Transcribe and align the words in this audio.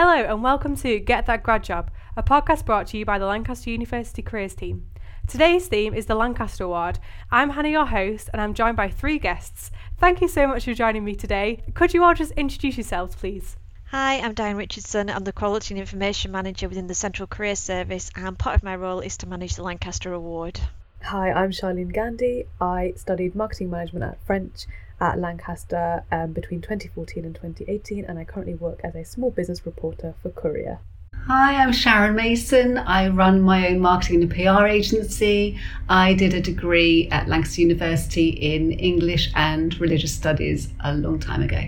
Hello 0.00 0.14
and 0.14 0.44
welcome 0.44 0.76
to 0.76 1.00
Get 1.00 1.26
That 1.26 1.42
Grad 1.42 1.64
Job, 1.64 1.90
a 2.16 2.22
podcast 2.22 2.64
brought 2.64 2.86
to 2.86 2.98
you 2.98 3.04
by 3.04 3.18
the 3.18 3.26
Lancaster 3.26 3.70
University 3.70 4.22
Careers 4.22 4.54
Team. 4.54 4.86
Today's 5.26 5.66
theme 5.66 5.92
is 5.92 6.06
the 6.06 6.14
Lancaster 6.14 6.62
Award. 6.62 7.00
I'm 7.32 7.50
Hannah, 7.50 7.70
your 7.70 7.86
host, 7.86 8.30
and 8.32 8.40
I'm 8.40 8.54
joined 8.54 8.76
by 8.76 8.90
three 8.90 9.18
guests. 9.18 9.72
Thank 9.98 10.20
you 10.20 10.28
so 10.28 10.46
much 10.46 10.66
for 10.66 10.72
joining 10.72 11.04
me 11.04 11.16
today. 11.16 11.64
Could 11.74 11.94
you 11.94 12.04
all 12.04 12.14
just 12.14 12.30
introduce 12.34 12.76
yourselves, 12.76 13.16
please? 13.16 13.56
Hi, 13.86 14.20
I'm 14.20 14.34
Diane 14.34 14.54
Richardson. 14.54 15.10
I'm 15.10 15.24
the 15.24 15.32
Quality 15.32 15.74
and 15.74 15.80
Information 15.80 16.30
Manager 16.30 16.68
within 16.68 16.86
the 16.86 16.94
Central 16.94 17.26
Career 17.26 17.56
Service, 17.56 18.08
and 18.14 18.38
part 18.38 18.54
of 18.54 18.62
my 18.62 18.76
role 18.76 19.00
is 19.00 19.16
to 19.16 19.28
manage 19.28 19.56
the 19.56 19.64
Lancaster 19.64 20.12
Award. 20.12 20.60
Hi, 21.02 21.32
I'm 21.32 21.50
Charlene 21.50 21.92
Gandhi. 21.92 22.44
I 22.60 22.92
studied 22.94 23.34
marketing 23.34 23.70
management 23.70 24.04
at 24.04 24.24
French 24.24 24.66
at 25.00 25.18
Lancaster 25.18 26.04
um, 26.10 26.32
between 26.32 26.60
2014 26.60 27.24
and 27.24 27.34
2018, 27.34 28.04
and 28.04 28.18
I 28.18 28.24
currently 28.24 28.54
work 28.54 28.80
as 28.84 28.94
a 28.94 29.04
small 29.04 29.30
business 29.30 29.64
reporter 29.64 30.14
for 30.22 30.30
Courier. 30.30 30.80
Hi, 31.26 31.56
I'm 31.62 31.72
Sharon 31.72 32.16
Mason. 32.16 32.78
I 32.78 33.08
run 33.08 33.42
my 33.42 33.68
own 33.68 33.80
marketing 33.80 34.22
and 34.22 34.30
PR 34.30 34.66
agency. 34.66 35.58
I 35.88 36.14
did 36.14 36.32
a 36.32 36.40
degree 36.40 37.08
at 37.10 37.28
Lancaster 37.28 37.60
University 37.60 38.28
in 38.28 38.72
English 38.72 39.30
and 39.34 39.78
religious 39.78 40.14
studies 40.14 40.72
a 40.80 40.94
long 40.94 41.18
time 41.18 41.42
ago. 41.42 41.60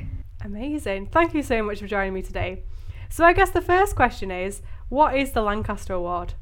Amazing. 0.45 1.09
Thank 1.09 1.35
you 1.35 1.43
so 1.43 1.63
much 1.63 1.81
for 1.81 1.87
joining 1.87 2.15
me 2.15 2.23
today. 2.23 2.63
So, 3.11 3.25
I 3.25 3.33
guess 3.33 3.51
the 3.51 3.61
first 3.61 3.97
question 3.97 4.31
is 4.31 4.63
what 4.89 5.15
is 5.15 5.33
the 5.33 5.43
Lancaster 5.43 5.93
Award? 5.93 6.35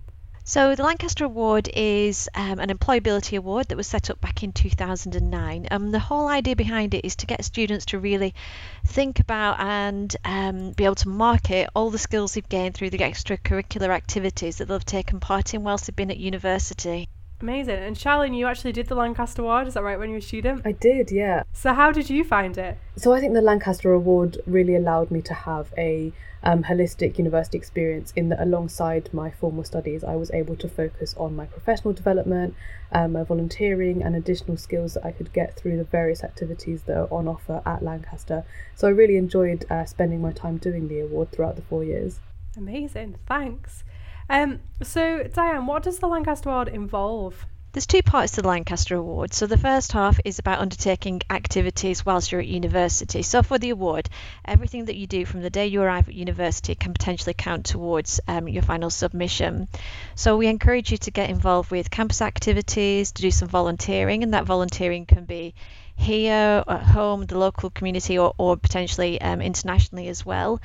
So, 0.49 0.75
the 0.75 0.83
Lancaster 0.83 1.27
Award 1.27 1.69
is 1.75 2.27
um, 2.35 2.59
an 2.59 2.71
employability 2.71 3.37
award 3.37 3.69
that 3.69 3.77
was 3.77 3.87
set 3.87 4.09
up 4.09 4.19
back 4.23 4.43
in 4.43 4.53
2009. 4.53 5.69
Um, 5.71 5.91
the 5.91 5.99
whole 5.99 6.27
idea 6.27 6.57
behind 6.57 6.95
it 6.95 7.05
is 7.05 7.17
to 7.17 7.27
get 7.27 7.45
students 7.45 7.85
to 7.85 7.99
really 7.99 8.35
think 8.83 9.21
about 9.21 9.61
and 9.61 10.17
um, 10.25 10.71
be 10.71 10.87
able 10.87 10.95
to 10.95 11.11
market 11.11 11.69
all 11.77 11.91
the 11.91 11.99
skills 11.99 12.33
they've 12.33 12.49
gained 12.49 12.75
through 12.75 12.89
the 12.89 12.97
extracurricular 12.97 13.91
activities 13.91 14.57
that 14.57 14.69
they've 14.69 14.87
taken 14.87 15.21
part 15.21 15.53
in 15.53 15.65
whilst 15.65 15.87
they've 15.87 15.95
been 15.95 16.11
at 16.11 16.17
university. 16.17 17.11
Amazing. 17.41 17.79
And 17.79 17.97
Charlene, 17.97 18.37
you 18.37 18.47
actually 18.47 18.73
did 18.73 18.89
the 18.89 18.97
Lancaster 18.97 19.43
Award, 19.43 19.69
is 19.69 19.75
that 19.75 19.83
right, 19.85 19.99
when 19.99 20.09
you 20.09 20.15
were 20.15 20.19
a 20.19 20.23
student? 20.23 20.63
I 20.65 20.73
did, 20.73 21.13
yeah. 21.13 21.45
So, 21.53 21.73
how 21.73 21.93
did 21.93 22.11
you 22.11 22.25
find 22.25 22.59
it? 22.59 22.79
So, 22.97 23.13
I 23.13 23.21
think 23.21 23.35
the 23.35 23.41
Lancaster 23.41 23.93
Award 23.93 24.39
really 24.47 24.75
allowed 24.75 25.13
me 25.13 25.23
to 25.23 25.35
have 25.35 25.73
a 25.79 26.13
um, 26.43 26.65
holistic 26.65 27.19
university 27.19 27.57
experience 27.57 28.13
in 28.17 28.29
that 28.29 28.41
alongside 28.41 29.13
my 29.13 29.31
formal 29.31 29.65
studies, 29.65 30.05
I 30.05 30.17
was 30.17 30.31
able 30.33 30.57
to 30.57 30.69
focus 30.69 31.15
on 31.17 31.37
my 31.37 31.47
professional 31.47 31.95
development, 31.95 32.55
um, 32.93 33.13
my 33.13 33.23
volunteering, 33.23 34.03
and 34.03 34.17
additional 34.17 34.57
skills 34.57 34.95
that 34.95 35.05
I 35.05 35.13
could 35.13 35.33
get 35.33 35.57
through 35.57 35.77
the 35.77 35.85
various 35.85 36.25
activities 36.25 36.83
that 36.85 36.97
are 36.97 37.13
on 37.13 37.29
offer 37.29 37.63
at 37.67 37.83
Lancaster. 37.83 38.45
So 38.75 38.89
I 38.89 38.91
really 38.91 39.17
enjoyed 39.17 39.65
uh, 39.71 39.85
spending 39.85 40.21
my 40.21 40.33
time 40.33 40.59
doing 40.59 40.89
the 40.89 41.01
award 41.01 41.33
throughout 41.33 41.57
the 41.57 41.63
four 41.63 41.85
years. 41.85 42.21
Amazing, 42.57 43.17
thanks. 43.27 43.85
Um, 44.31 44.61
so, 44.83 45.23
Diane, 45.25 45.67
what 45.67 45.83
does 45.83 45.99
the 45.99 46.09
Lancaster 46.09 46.51
Award 46.51 46.69
involve? 46.69 47.47
There's 47.73 47.87
two 47.87 48.03
parts 48.03 48.33
to 48.33 48.43
the 48.43 48.49
Lancaster 48.49 48.97
Award. 48.97 49.35
So 49.35 49.47
the 49.47 49.59
first 49.59 49.93
half 49.93 50.19
is 50.25 50.39
about 50.39 50.59
undertaking 50.59 51.21
activities 51.29 52.05
whilst 52.05 52.33
you're 52.33 52.41
at 52.41 52.47
university. 52.47 53.23
So 53.23 53.43
for 53.43 53.59
the 53.59 53.71
award, 53.71 54.09
everything 54.45 54.87
that 54.87 54.97
you 54.97 55.07
do 55.07 55.27
from 55.27 55.43
the 55.43 55.51
day 55.51 55.67
you 55.67 55.83
arrive 55.83 56.09
at 56.09 56.15
university 56.15 56.75
can 56.75 56.95
potentially 56.95 57.35
count 57.35 57.67
towards 57.67 58.21
um, 58.27 58.49
your 58.49 58.63
final 58.63 58.89
submission. 58.89 59.69
So 60.15 60.39
we 60.39 60.47
encourage 60.47 60.91
you 60.91 60.99
to 60.99 61.11
get 61.11 61.29
involved 61.29 61.71
with 61.71 61.91
campus 61.91 62.23
activities, 62.23 63.13
to 63.13 63.23
do 63.23 63.31
some 63.31 63.49
volunteering, 63.49 64.23
and 64.23 64.33
that 64.33 64.47
volunteering 64.47 65.05
can 65.05 65.25
be 65.27 65.55
here 65.99 66.63
at 66.67 66.83
home, 66.83 67.27
the 67.27 67.37
local 67.37 67.71
community, 67.71 68.19
or, 68.19 68.33
or 68.39 68.57
potentially 68.57 69.21
um, 69.21 69.41
internationally 69.41 70.09
as 70.09 70.25
well. 70.25 70.61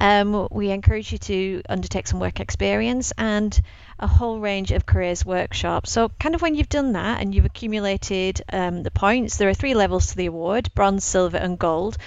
Um, 0.00 0.48
we 0.50 0.70
encourage 0.70 1.10
you 1.12 1.18
to 1.18 1.62
undertake 1.68 2.06
some 2.06 2.20
work 2.20 2.38
experience 2.38 3.12
and 3.18 3.58
a 3.98 4.06
whole 4.06 4.38
range 4.38 4.70
of 4.70 4.86
careers 4.86 5.26
workshops. 5.26 5.90
So, 5.90 6.08
kind 6.20 6.34
of 6.34 6.42
when 6.42 6.54
you've 6.54 6.68
done 6.68 6.92
that 6.92 7.20
and 7.20 7.34
you've 7.34 7.44
accumulated 7.44 8.42
um, 8.52 8.82
the 8.82 8.90
points, 8.90 9.36
there 9.36 9.48
are 9.48 9.54
three 9.54 9.74
levels 9.74 10.08
to 10.08 10.16
the 10.16 10.26
award 10.26 10.70
bronze, 10.74 11.04
silver, 11.04 11.36
and 11.36 11.58
gold. 11.58 11.98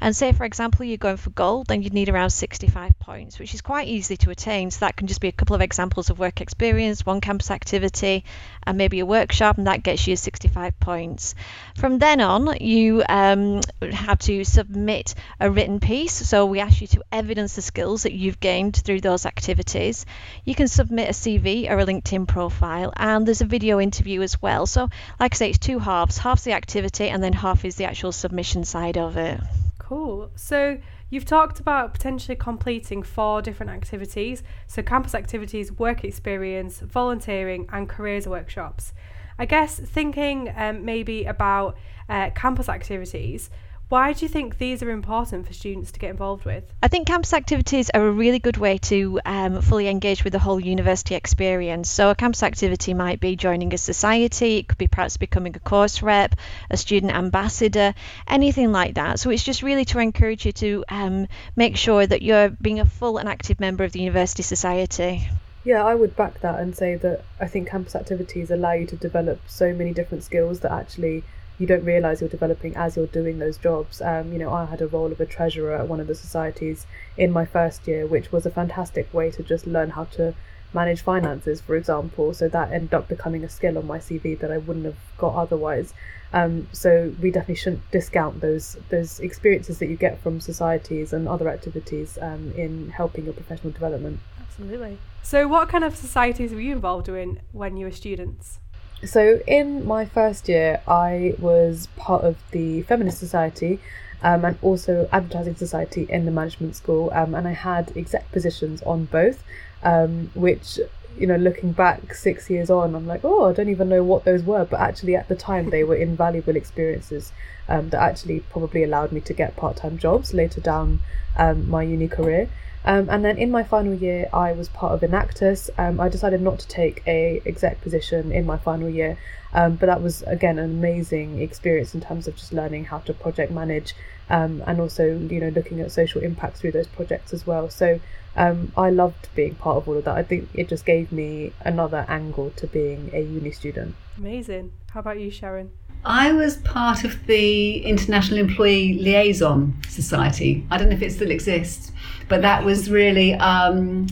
And 0.00 0.14
say, 0.14 0.32
for 0.32 0.44
example, 0.44 0.84
you're 0.84 0.96
going 0.96 1.16
for 1.16 1.30
gold, 1.30 1.68
then 1.68 1.82
you'd 1.82 1.94
need 1.94 2.08
around 2.08 2.30
65 2.30 2.98
points, 2.98 3.38
which 3.38 3.54
is 3.54 3.60
quite 3.60 3.88
easy 3.88 4.16
to 4.18 4.30
attain. 4.30 4.70
So 4.70 4.80
that 4.80 4.96
can 4.96 5.06
just 5.06 5.20
be 5.20 5.28
a 5.28 5.32
couple 5.32 5.56
of 5.56 5.62
examples 5.62 6.10
of 6.10 6.18
work 6.18 6.40
experience, 6.40 7.06
one 7.06 7.20
campus 7.20 7.50
activity, 7.50 8.24
and 8.66 8.76
maybe 8.76 9.00
a 9.00 9.06
workshop, 9.06 9.58
and 9.58 9.66
that 9.66 9.82
gets 9.82 10.06
you 10.06 10.16
65 10.16 10.78
points. 10.80 11.34
From 11.76 11.98
then 11.98 12.20
on, 12.20 12.56
you 12.60 13.02
um, 13.08 13.60
have 13.92 14.18
to 14.20 14.44
submit 14.44 15.14
a 15.40 15.50
written 15.50 15.80
piece. 15.80 16.14
So 16.14 16.46
we 16.46 16.60
ask 16.60 16.80
you 16.80 16.86
to 16.88 17.04
evidence 17.12 17.56
the 17.56 17.62
skills 17.62 18.02
that 18.02 18.12
you've 18.12 18.40
gained 18.40 18.76
through 18.76 19.00
those 19.00 19.26
activities. 19.26 20.04
You 20.44 20.54
can 20.54 20.68
submit 20.68 21.08
a 21.08 21.12
CV 21.12 21.70
or 21.70 21.78
a 21.78 21.86
LinkedIn 21.86 22.28
profile, 22.28 22.92
and 22.96 23.26
there's 23.26 23.40
a 23.40 23.46
video 23.46 23.80
interview 23.80 24.22
as 24.22 24.40
well. 24.42 24.66
So, 24.66 24.88
like 25.18 25.34
I 25.34 25.36
say, 25.36 25.50
it's 25.50 25.58
two 25.58 25.78
halves 25.78 26.18
half's 26.18 26.44
the 26.44 26.52
activity, 26.52 27.08
and 27.08 27.22
then 27.22 27.32
half 27.32 27.64
is 27.64 27.76
the 27.76 27.84
actual 27.84 28.12
submission 28.12 28.64
side 28.64 28.98
of 28.98 29.16
it. 29.16 29.40
Cool. 29.86 30.32
So 30.34 30.78
you've 31.10 31.26
talked 31.26 31.60
about 31.60 31.94
potentially 31.94 32.34
completing 32.34 33.04
four 33.04 33.40
different 33.40 33.70
activities. 33.70 34.42
So 34.66 34.82
campus 34.82 35.14
activities, 35.14 35.70
work 35.70 36.02
experience, 36.02 36.80
volunteering, 36.80 37.68
and 37.72 37.88
careers 37.88 38.26
workshops. 38.26 38.92
I 39.38 39.46
guess 39.46 39.78
thinking 39.78 40.52
um, 40.56 40.84
maybe 40.84 41.24
about 41.24 41.78
uh, 42.08 42.30
campus 42.30 42.68
activities, 42.68 43.48
why 43.88 44.12
do 44.12 44.24
you 44.24 44.28
think 44.28 44.58
these 44.58 44.82
are 44.82 44.90
important 44.90 45.46
for 45.46 45.52
students 45.52 45.92
to 45.92 46.00
get 46.00 46.10
involved 46.10 46.44
with? 46.44 46.64
I 46.82 46.88
think 46.88 47.06
campus 47.06 47.32
activities 47.32 47.88
are 47.90 48.04
a 48.04 48.10
really 48.10 48.40
good 48.40 48.56
way 48.56 48.78
to 48.78 49.20
um, 49.24 49.62
fully 49.62 49.86
engage 49.86 50.24
with 50.24 50.32
the 50.32 50.40
whole 50.40 50.58
university 50.58 51.14
experience. 51.14 51.88
So, 51.88 52.10
a 52.10 52.16
campus 52.16 52.42
activity 52.42 52.94
might 52.94 53.20
be 53.20 53.36
joining 53.36 53.72
a 53.72 53.78
society, 53.78 54.58
it 54.58 54.68
could 54.68 54.78
be 54.78 54.88
perhaps 54.88 55.18
becoming 55.18 55.54
a 55.54 55.60
course 55.60 56.02
rep, 56.02 56.34
a 56.68 56.76
student 56.76 57.12
ambassador, 57.14 57.94
anything 58.26 58.72
like 58.72 58.94
that. 58.94 59.20
So, 59.20 59.30
it's 59.30 59.44
just 59.44 59.62
really 59.62 59.84
to 59.84 60.00
encourage 60.00 60.44
you 60.46 60.52
to 60.52 60.84
um, 60.88 61.28
make 61.54 61.76
sure 61.76 62.04
that 62.04 62.22
you're 62.22 62.48
being 62.48 62.80
a 62.80 62.86
full 62.86 63.18
and 63.18 63.28
active 63.28 63.60
member 63.60 63.84
of 63.84 63.92
the 63.92 64.00
university 64.00 64.42
society. 64.42 65.28
Yeah, 65.62 65.84
I 65.84 65.94
would 65.94 66.16
back 66.16 66.40
that 66.40 66.58
and 66.58 66.76
say 66.76 66.96
that 66.96 67.24
I 67.40 67.46
think 67.46 67.68
campus 67.68 67.94
activities 67.94 68.50
allow 68.50 68.72
you 68.72 68.86
to 68.86 68.96
develop 68.96 69.40
so 69.46 69.72
many 69.72 69.92
different 69.92 70.24
skills 70.24 70.60
that 70.60 70.72
actually 70.72 71.22
you 71.58 71.66
don't 71.66 71.84
realize 71.84 72.20
you're 72.20 72.30
developing 72.30 72.76
as 72.76 72.96
you're 72.96 73.06
doing 73.06 73.38
those 73.38 73.56
jobs. 73.56 74.02
Um, 74.02 74.32
you 74.32 74.38
know, 74.38 74.52
I 74.52 74.66
had 74.66 74.82
a 74.82 74.86
role 74.86 75.12
of 75.12 75.20
a 75.20 75.26
treasurer 75.26 75.74
at 75.76 75.88
one 75.88 76.00
of 76.00 76.06
the 76.06 76.14
societies 76.14 76.86
in 77.16 77.30
my 77.32 77.44
first 77.44 77.86
year, 77.88 78.06
which 78.06 78.32
was 78.32 78.44
a 78.44 78.50
fantastic 78.50 79.12
way 79.12 79.30
to 79.30 79.42
just 79.42 79.66
learn 79.66 79.90
how 79.90 80.04
to 80.04 80.34
manage 80.72 81.00
finances, 81.00 81.60
for 81.60 81.76
example. 81.76 82.34
So 82.34 82.48
that 82.48 82.72
ended 82.72 82.94
up 82.94 83.08
becoming 83.08 83.44
a 83.44 83.48
skill 83.48 83.78
on 83.78 83.86
my 83.86 83.98
CV 83.98 84.38
that 84.40 84.52
I 84.52 84.58
wouldn't 84.58 84.84
have 84.84 84.98
got 85.16 85.34
otherwise. 85.34 85.94
Um, 86.32 86.68
so 86.72 87.14
we 87.22 87.30
definitely 87.30 87.54
shouldn't 87.54 87.90
discount 87.90 88.40
those 88.40 88.76
those 88.90 89.20
experiences 89.20 89.78
that 89.78 89.86
you 89.86 89.96
get 89.96 90.20
from 90.20 90.40
societies 90.40 91.12
and 91.12 91.28
other 91.28 91.48
activities 91.48 92.18
um, 92.20 92.52
in 92.56 92.90
helping 92.90 93.24
your 93.24 93.34
professional 93.34 93.72
development. 93.72 94.20
Absolutely. 94.40 94.98
So, 95.22 95.48
what 95.48 95.68
kind 95.68 95.84
of 95.84 95.96
societies 95.96 96.52
were 96.52 96.60
you 96.60 96.72
involved 96.72 97.08
in 97.08 97.40
when 97.52 97.76
you 97.76 97.86
were 97.86 97.92
students? 97.92 98.58
So, 99.04 99.40
in 99.46 99.86
my 99.86 100.06
first 100.06 100.48
year, 100.48 100.80
I 100.88 101.34
was 101.38 101.88
part 101.96 102.24
of 102.24 102.36
the 102.50 102.82
Feminist 102.82 103.18
Society 103.18 103.78
um, 104.22 104.44
and 104.44 104.58
also 104.62 105.08
Advertising 105.12 105.56
Society 105.56 106.06
in 106.08 106.24
the 106.24 106.30
management 106.30 106.76
school, 106.76 107.10
um, 107.12 107.34
and 107.34 107.46
I 107.46 107.52
had 107.52 107.94
exec 107.96 108.32
positions 108.32 108.82
on 108.82 109.04
both, 109.04 109.44
um, 109.82 110.30
which 110.34 110.80
you 111.18 111.26
know, 111.26 111.36
looking 111.36 111.72
back 111.72 112.14
six 112.14 112.50
years 112.50 112.68
on, 112.68 112.94
I'm 112.94 113.06
like, 113.06 113.22
oh, 113.24 113.46
I 113.48 113.52
don't 113.52 113.68
even 113.68 113.88
know 113.88 114.02
what 114.02 114.24
those 114.24 114.42
were. 114.42 114.64
But 114.64 114.80
actually, 114.80 115.16
at 115.16 115.28
the 115.28 115.34
time, 115.34 115.70
they 115.70 115.82
were 115.82 115.96
invaluable 115.96 116.56
experiences 116.56 117.32
um, 117.68 117.90
that 117.90 118.00
actually 118.00 118.40
probably 118.40 118.84
allowed 118.84 119.12
me 119.12 119.20
to 119.22 119.32
get 119.32 119.56
part 119.56 119.76
time 119.76 119.98
jobs 119.98 120.34
later 120.34 120.60
down 120.60 121.00
um, 121.36 121.68
my 121.68 121.82
uni 121.82 122.08
career. 122.08 122.48
Um, 122.86 123.08
and 123.10 123.24
then 123.24 123.36
in 123.36 123.50
my 123.50 123.64
final 123.64 123.94
year, 123.94 124.28
I 124.32 124.52
was 124.52 124.68
part 124.68 124.92
of 124.92 125.08
Enactus. 125.08 125.70
Um, 125.76 125.98
I 126.00 126.08
decided 126.08 126.40
not 126.40 126.60
to 126.60 126.68
take 126.68 127.02
a 127.06 127.42
exec 127.44 127.80
position 127.80 128.30
in 128.30 128.46
my 128.46 128.56
final 128.56 128.88
year, 128.88 129.18
um, 129.52 129.74
but 129.74 129.86
that 129.86 130.00
was 130.00 130.22
again 130.22 130.58
an 130.58 130.66
amazing 130.66 131.40
experience 131.42 131.94
in 131.94 132.00
terms 132.00 132.28
of 132.28 132.36
just 132.36 132.52
learning 132.52 132.84
how 132.84 132.98
to 133.00 133.12
project 133.12 133.50
manage, 133.50 133.94
um, 134.30 134.62
and 134.66 134.80
also 134.80 135.04
you 135.04 135.40
know 135.40 135.48
looking 135.48 135.80
at 135.80 135.90
social 135.90 136.22
impact 136.22 136.58
through 136.58 136.72
those 136.72 136.86
projects 136.86 137.32
as 137.32 137.44
well. 137.44 137.68
So 137.68 137.98
um, 138.36 138.72
I 138.76 138.90
loved 138.90 139.28
being 139.34 139.56
part 139.56 139.78
of 139.78 139.88
all 139.88 139.96
of 139.96 140.04
that. 140.04 140.16
I 140.16 140.22
think 140.22 140.48
it 140.54 140.68
just 140.68 140.86
gave 140.86 141.10
me 141.10 141.52
another 141.62 142.06
angle 142.08 142.50
to 142.50 142.68
being 142.68 143.10
a 143.12 143.20
uni 143.20 143.50
student. 143.50 143.96
Amazing. 144.16 144.72
How 144.90 145.00
about 145.00 145.18
you, 145.18 145.30
Sharon? 145.30 145.72
I 146.06 146.30
was 146.30 146.58
part 146.58 147.02
of 147.02 147.26
the 147.26 147.84
International 147.84 148.38
Employee 148.38 148.94
Liaison 148.94 149.76
Society. 149.88 150.64
I 150.70 150.78
don't 150.78 150.88
know 150.88 150.94
if 150.94 151.02
it 151.02 151.10
still 151.10 151.32
exists, 151.32 151.90
but 152.28 152.42
that 152.42 152.64
was 152.64 152.88
really, 152.88 153.34
um, 153.34 154.06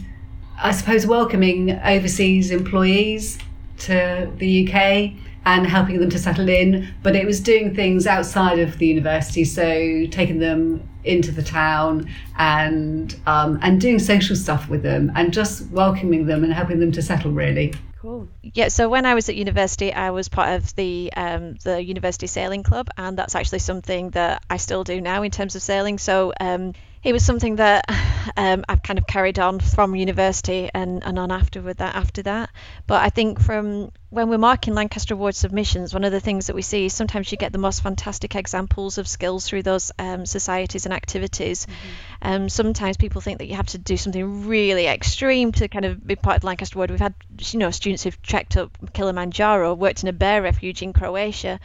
I 0.60 0.72
suppose, 0.72 1.06
welcoming 1.06 1.70
overseas 1.70 2.50
employees 2.50 3.38
to 3.78 4.28
the 4.38 4.66
UK 4.66 5.12
and 5.46 5.68
helping 5.68 6.00
them 6.00 6.10
to 6.10 6.18
settle 6.18 6.48
in. 6.48 6.92
But 7.04 7.14
it 7.14 7.26
was 7.26 7.38
doing 7.38 7.76
things 7.76 8.08
outside 8.08 8.58
of 8.58 8.78
the 8.78 8.88
university, 8.88 9.44
so 9.44 9.62
taking 10.10 10.40
them 10.40 10.88
into 11.04 11.30
the 11.30 11.44
town 11.44 12.10
and 12.38 13.14
um, 13.26 13.60
and 13.62 13.80
doing 13.80 14.00
social 14.00 14.34
stuff 14.34 14.68
with 14.68 14.82
them 14.82 15.12
and 15.14 15.32
just 15.32 15.70
welcoming 15.70 16.26
them 16.26 16.42
and 16.42 16.52
helping 16.52 16.80
them 16.80 16.90
to 16.90 17.02
settle 17.02 17.30
really. 17.30 17.72
Cool. 18.04 18.28
Yeah, 18.42 18.68
so 18.68 18.90
when 18.90 19.06
I 19.06 19.14
was 19.14 19.30
at 19.30 19.34
university, 19.34 19.90
I 19.90 20.10
was 20.10 20.28
part 20.28 20.50
of 20.60 20.74
the 20.74 21.10
um, 21.16 21.54
the 21.64 21.82
university 21.82 22.26
sailing 22.26 22.62
club, 22.62 22.90
and 22.98 23.16
that's 23.16 23.34
actually 23.34 23.60
something 23.60 24.10
that 24.10 24.44
I 24.50 24.58
still 24.58 24.84
do 24.84 25.00
now 25.00 25.22
in 25.22 25.30
terms 25.30 25.56
of 25.56 25.62
sailing. 25.62 25.96
So 25.96 26.34
um, 26.38 26.74
it 27.04 27.12
was 27.12 27.24
something 27.24 27.56
that 27.56 27.84
um, 28.36 28.64
I've 28.68 28.82
kind 28.82 28.98
of 28.98 29.06
carried 29.06 29.38
on 29.38 29.60
from 29.60 29.94
university 29.94 30.70
and, 30.74 31.04
and 31.04 31.18
on 31.18 31.30
after 31.30 31.60
with 31.60 31.78
that 31.78 31.94
after 31.94 32.22
that. 32.22 32.50
But 32.86 33.02
I 33.02 33.10
think 33.10 33.40
from 33.40 33.90
when 34.10 34.28
we're 34.28 34.38
marking 34.38 34.74
Lancaster 34.74 35.14
Award 35.14 35.34
submissions, 35.34 35.92
one 35.92 36.04
of 36.04 36.12
the 36.12 36.20
things 36.20 36.46
that 36.46 36.54
we 36.54 36.62
see 36.62 36.86
is 36.86 36.94
sometimes 36.94 37.30
you 37.30 37.36
get 37.36 37.52
the 37.52 37.58
most 37.58 37.82
fantastic 37.82 38.34
examples 38.34 38.96
of 38.96 39.06
skills 39.06 39.46
through 39.46 39.62
those 39.62 39.92
um, 39.98 40.24
societies 40.24 40.86
and 40.86 40.94
activities. 40.94 41.66
Mm-hmm. 41.66 41.88
Um, 42.24 42.48
sometimes 42.48 42.96
people 42.96 43.20
think 43.20 43.38
that 43.38 43.48
you 43.48 43.54
have 43.54 43.66
to 43.68 43.78
do 43.78 43.98
something 43.98 44.48
really 44.48 44.86
extreme 44.86 45.52
to 45.52 45.68
kind 45.68 45.84
of 45.84 46.04
be 46.04 46.16
part 46.16 46.38
of 46.38 46.44
Lancaster 46.44 46.78
Award. 46.78 46.90
We've 46.90 46.98
had 46.98 47.14
you 47.38 47.58
know 47.58 47.70
students 47.70 48.02
who've 48.02 48.22
trekked 48.22 48.56
up 48.56 48.76
Kilimanjaro, 48.94 49.74
worked 49.74 50.02
in 50.02 50.08
a 50.08 50.12
bear 50.12 50.40
refuge 50.40 50.80
in 50.80 50.94
Croatia, 50.94 51.60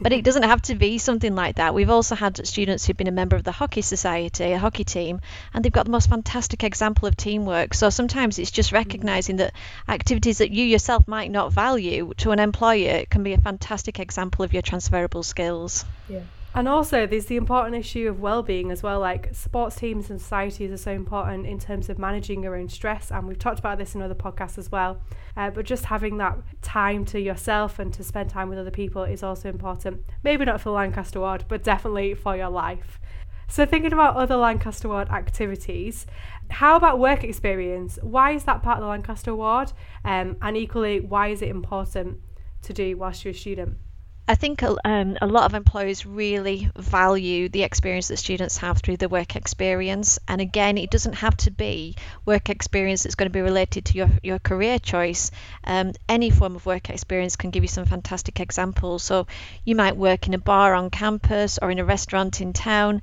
but 0.00 0.12
it 0.12 0.24
doesn't 0.28 0.44
have 0.44 0.62
to 0.62 0.76
be 0.76 0.98
something 0.98 1.34
like 1.34 1.56
that. 1.56 1.74
We've 1.74 1.90
also 1.90 2.14
had 2.14 2.46
students 2.46 2.86
who've 2.86 2.96
been 2.96 3.08
a 3.08 3.12
member 3.12 3.34
of 3.34 3.42
the 3.42 3.50
hockey 3.50 3.82
society, 3.82 4.52
a 4.52 4.58
hockey 4.58 4.84
team, 4.84 5.20
and 5.52 5.64
they've 5.64 5.72
got 5.72 5.84
the 5.84 5.90
most 5.90 6.08
fantastic 6.08 6.62
example 6.62 7.08
of 7.08 7.16
teamwork. 7.16 7.74
So 7.74 7.90
sometimes 7.90 8.38
it's 8.38 8.52
just 8.52 8.68
mm-hmm. 8.68 8.76
recognizing 8.76 9.36
that 9.36 9.52
activities 9.88 10.38
that 10.38 10.52
you 10.52 10.64
yourself 10.64 11.08
might 11.08 11.32
not 11.32 11.52
value 11.52 12.14
to 12.18 12.30
an 12.30 12.38
employer, 12.38 13.04
can 13.06 13.24
be 13.24 13.32
a 13.32 13.38
fantastic 13.38 13.98
example 13.98 14.44
of 14.44 14.52
your 14.52 14.62
transferable 14.62 15.24
skills. 15.24 15.84
Yeah. 16.08 16.20
And 16.56 16.68
also, 16.68 17.04
there's 17.04 17.26
the 17.26 17.36
important 17.36 17.74
issue 17.74 18.08
of 18.08 18.20
well-being 18.20 18.70
as 18.70 18.80
well. 18.80 19.00
Like 19.00 19.34
sports 19.34 19.74
teams 19.74 20.08
and 20.08 20.20
societies 20.20 20.70
are 20.70 20.76
so 20.76 20.92
important 20.92 21.48
in 21.48 21.58
terms 21.58 21.88
of 21.88 21.98
managing 21.98 22.44
your 22.44 22.54
own 22.54 22.68
stress, 22.68 23.10
and 23.10 23.26
we've 23.26 23.40
talked 23.40 23.58
about 23.58 23.76
this 23.76 23.96
in 23.96 24.02
other 24.02 24.14
podcasts 24.14 24.56
as 24.56 24.70
well. 24.70 25.00
Uh, 25.36 25.50
but 25.50 25.64
just 25.64 25.86
having 25.86 26.16
that 26.18 26.38
time 26.62 27.04
to 27.06 27.20
yourself 27.20 27.80
and 27.80 27.92
to 27.94 28.04
spend 28.04 28.30
time 28.30 28.48
with 28.48 28.58
other 28.58 28.70
people 28.70 29.02
is 29.02 29.24
also 29.24 29.48
important. 29.48 30.04
Maybe 30.22 30.44
not 30.44 30.60
for 30.60 30.68
the 30.68 30.74
Lancaster 30.74 31.18
Award, 31.18 31.44
but 31.48 31.64
definitely 31.64 32.14
for 32.14 32.36
your 32.36 32.50
life. 32.50 33.00
So, 33.48 33.66
thinking 33.66 33.92
about 33.92 34.14
other 34.14 34.36
Lancaster 34.36 34.86
Award 34.86 35.08
activities, 35.10 36.06
how 36.50 36.76
about 36.76 37.00
work 37.00 37.24
experience? 37.24 37.98
Why 38.00 38.30
is 38.30 38.44
that 38.44 38.62
part 38.62 38.78
of 38.78 38.82
the 38.82 38.88
Lancaster 38.88 39.32
Award? 39.32 39.72
Um, 40.04 40.36
and 40.40 40.56
equally, 40.56 41.00
why 41.00 41.28
is 41.28 41.42
it 41.42 41.48
important 41.48 42.20
to 42.62 42.72
do 42.72 42.96
whilst 42.96 43.24
you're 43.24 43.32
a 43.32 43.36
student? 43.36 43.76
I 44.26 44.36
think 44.36 44.62
um, 44.62 45.18
a 45.20 45.26
lot 45.26 45.44
of 45.44 45.52
employers 45.52 46.06
really 46.06 46.70
value 46.76 47.50
the 47.50 47.62
experience 47.62 48.08
that 48.08 48.16
students 48.16 48.56
have 48.56 48.78
through 48.78 48.96
the 48.96 49.08
work 49.10 49.36
experience. 49.36 50.18
And 50.26 50.40
again, 50.40 50.78
it 50.78 50.90
doesn't 50.90 51.16
have 51.16 51.36
to 51.38 51.50
be 51.50 51.96
work 52.24 52.48
experience 52.48 53.02
that's 53.02 53.16
going 53.16 53.28
to 53.28 53.32
be 53.32 53.42
related 53.42 53.84
to 53.86 53.98
your, 53.98 54.08
your 54.22 54.38
career 54.38 54.78
choice. 54.78 55.30
Um, 55.64 55.92
any 56.08 56.30
form 56.30 56.56
of 56.56 56.64
work 56.64 56.88
experience 56.88 57.36
can 57.36 57.50
give 57.50 57.64
you 57.64 57.68
some 57.68 57.84
fantastic 57.84 58.40
examples. 58.40 59.02
So 59.02 59.26
you 59.62 59.76
might 59.76 59.96
work 59.96 60.26
in 60.26 60.32
a 60.32 60.38
bar 60.38 60.72
on 60.72 60.88
campus 60.88 61.58
or 61.60 61.70
in 61.70 61.78
a 61.78 61.84
restaurant 61.84 62.40
in 62.40 62.54
town 62.54 63.02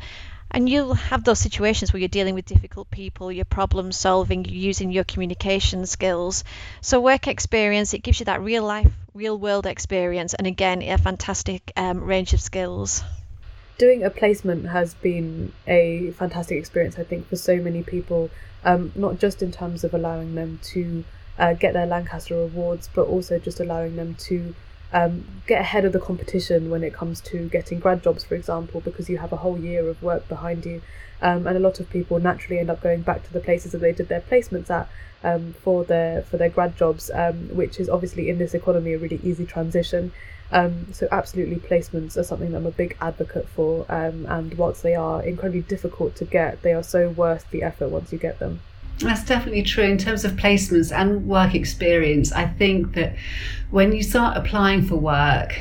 and 0.51 0.69
you'll 0.69 0.93
have 0.93 1.23
those 1.23 1.39
situations 1.39 1.91
where 1.91 1.99
you're 1.99 2.09
dealing 2.09 2.35
with 2.35 2.45
difficult 2.45 2.91
people, 2.91 3.31
you're 3.31 3.45
problem 3.45 3.91
solving, 3.91 4.45
you're 4.45 4.53
using 4.53 4.91
your 4.91 5.03
communication 5.03 5.85
skills. 5.85 6.43
So, 6.81 6.99
work 6.99 7.27
experience, 7.27 7.93
it 7.93 8.03
gives 8.03 8.19
you 8.19 8.25
that 8.25 8.41
real 8.41 8.63
life, 8.63 8.91
real 9.13 9.37
world 9.37 9.65
experience, 9.65 10.33
and 10.33 10.45
again, 10.45 10.81
a 10.81 10.97
fantastic 10.97 11.71
um, 11.77 12.03
range 12.03 12.33
of 12.33 12.41
skills. 12.41 13.03
Doing 13.77 14.03
a 14.03 14.09
placement 14.09 14.67
has 14.67 14.93
been 14.93 15.53
a 15.65 16.11
fantastic 16.11 16.57
experience, 16.57 16.99
I 16.99 17.03
think, 17.03 17.27
for 17.27 17.37
so 17.37 17.57
many 17.57 17.81
people, 17.81 18.29
um, 18.63 18.91
not 18.95 19.17
just 19.17 19.41
in 19.41 19.51
terms 19.51 19.83
of 19.83 19.93
allowing 19.93 20.35
them 20.35 20.59
to 20.73 21.03
uh, 21.39 21.53
get 21.53 21.73
their 21.73 21.87
Lancaster 21.87 22.35
awards, 22.35 22.89
but 22.93 23.07
also 23.07 23.39
just 23.39 23.59
allowing 23.59 23.95
them 23.95 24.15
to 24.15 24.53
um, 24.93 25.25
get 25.47 25.61
ahead 25.61 25.85
of 25.85 25.93
the 25.93 25.99
competition 25.99 26.69
when 26.69 26.83
it 26.83 26.93
comes 26.93 27.21
to 27.21 27.47
getting 27.49 27.79
grad 27.79 28.03
jobs, 28.03 28.23
for 28.23 28.35
example, 28.35 28.81
because 28.81 29.09
you 29.09 29.17
have 29.17 29.31
a 29.31 29.37
whole 29.37 29.59
year 29.59 29.87
of 29.87 30.01
work 30.03 30.27
behind 30.27 30.65
you. 30.65 30.81
Um, 31.21 31.45
and 31.45 31.55
a 31.55 31.59
lot 31.59 31.79
of 31.79 31.89
people 31.89 32.19
naturally 32.19 32.59
end 32.59 32.69
up 32.69 32.81
going 32.81 33.01
back 33.01 33.23
to 33.23 33.33
the 33.33 33.39
places 33.39 33.73
that 33.73 33.77
they 33.77 33.91
did 33.91 34.09
their 34.09 34.21
placements 34.21 34.69
at 34.69 34.89
um, 35.23 35.53
for 35.63 35.83
their 35.83 36.23
for 36.23 36.37
their 36.37 36.49
grad 36.49 36.75
jobs, 36.75 37.11
um, 37.13 37.55
which 37.55 37.79
is 37.79 37.89
obviously 37.89 38.27
in 38.29 38.39
this 38.39 38.53
economy 38.53 38.93
a 38.93 38.97
really 38.97 39.19
easy 39.23 39.45
transition. 39.45 40.11
Um, 40.51 40.87
so 40.91 41.07
absolutely, 41.11 41.57
placements 41.57 42.17
are 42.17 42.23
something 42.23 42.51
that 42.51 42.57
I'm 42.57 42.65
a 42.65 42.71
big 42.71 42.97
advocate 42.99 43.47
for. 43.47 43.85
Um, 43.87 44.25
and 44.27 44.55
whilst 44.55 44.83
they 44.83 44.95
are 44.95 45.21
incredibly 45.23 45.61
difficult 45.61 46.15
to 46.17 46.25
get, 46.25 46.61
they 46.61 46.73
are 46.73 46.83
so 46.83 47.09
worth 47.09 47.49
the 47.51 47.63
effort 47.63 47.89
once 47.89 48.11
you 48.11 48.17
get 48.17 48.39
them. 48.39 48.61
That's 49.01 49.25
definitely 49.25 49.63
true 49.63 49.83
in 49.83 49.97
terms 49.97 50.23
of 50.25 50.33
placements 50.33 50.95
and 50.95 51.27
work 51.27 51.55
experience. 51.55 52.31
I 52.31 52.47
think 52.47 52.93
that 52.93 53.15
when 53.71 53.91
you 53.91 54.03
start 54.03 54.37
applying 54.37 54.83
for 54.83 54.95
work, 54.95 55.59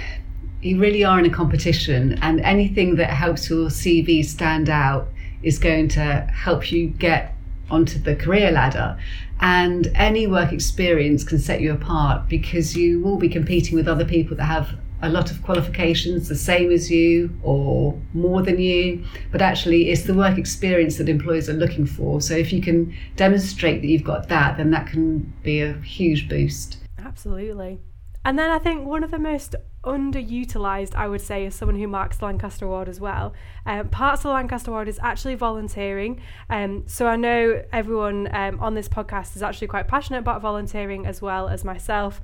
you 0.63 0.79
really 0.79 1.05
are 1.05 1.19
in 1.19 1.25
a 1.25 1.31
competition, 1.31 2.19
and 2.21 2.41
anything 2.41 2.97
that 2.97 3.11
helps 3.11 3.49
your 3.49 3.69
CV 3.69 4.25
stand 4.25 4.69
out 4.69 5.09
is 5.43 5.59
going 5.59 5.89
to 5.89 6.03
help 6.03 6.71
you 6.71 6.89
get 6.89 7.35
onto 7.71 7.99
the 7.99 8.15
career 8.15 8.51
ladder. 8.51 8.99
And 9.41 9.87
any 9.95 10.27
work 10.27 10.53
experience 10.53 11.25
can 11.25 11.39
set 11.39 11.63
you 11.63 11.73
apart 11.73 12.29
because 12.29 12.77
you 12.77 13.01
will 13.01 13.17
be 13.17 13.29
competing 13.29 13.75
with 13.75 13.89
other 13.89 14.05
people 14.05 14.37
that 14.37 14.45
have 14.45 14.77
a 15.03 15.09
lot 15.09 15.31
of 15.31 15.43
qualifications 15.43 16.29
the 16.29 16.35
same 16.35 16.71
as 16.71 16.91
you 16.91 17.31
or 17.43 17.99
more 18.13 18.43
than 18.43 18.59
you, 18.59 19.05
but 19.33 19.41
actually 19.41 19.91
it's 19.91 20.03
the 20.03 20.15
work 20.15 20.39
experience 20.39 20.97
that 20.99 21.09
employers 21.09 21.49
are 21.49 21.55
looking 21.55 21.87
for. 21.87 22.21
So 22.21 22.35
if 22.35 22.53
you 22.53 22.61
can 22.61 22.95
demonstrate 23.17 23.81
that 23.83 23.89
you've 23.89 24.05
got 24.05 24.29
that, 24.29 24.57
then 24.57 24.71
that 24.71 24.87
can 24.87 25.33
be 25.43 25.61
a 25.61 25.73
huge 25.75 26.29
boost. 26.29 26.77
Absolutely. 26.99 27.81
And 28.25 28.39
then 28.39 28.51
I 28.51 28.59
think 28.59 28.87
one 28.87 29.03
of 29.03 29.11
the 29.11 29.19
most 29.19 29.57
underutilized, 29.83 30.95
I 30.95 31.09
would 31.09 31.23
say, 31.23 31.47
as 31.47 31.55
someone 31.55 31.79
who 31.79 31.89
marks 31.89 32.19
the 32.19 32.27
Lancaster 32.27 32.67
Award 32.67 32.89
as 32.89 33.01
well. 33.01 33.33
Um, 33.65 33.89
parts 33.89 34.21
of 34.21 34.25
the 34.25 34.35
Lancaster 34.35 34.71
Award 34.71 34.89
is 34.89 35.01
actually 35.03 35.37
volunteering. 35.37 36.21
Um, 36.51 36.85
so 36.87 37.07
I 37.07 37.17
know 37.17 37.63
everyone 37.73 38.29
um, 38.35 38.61
on 38.61 38.75
this 38.75 38.89
podcast 38.89 39.37
is 39.37 39.43
actually 39.43 39.69
quite 39.69 39.89
passionate 39.89 40.19
about 40.19 40.43
volunteering 40.43 41.07
as 41.07 41.23
well 41.23 41.49
as 41.49 41.65
myself. 41.65 42.21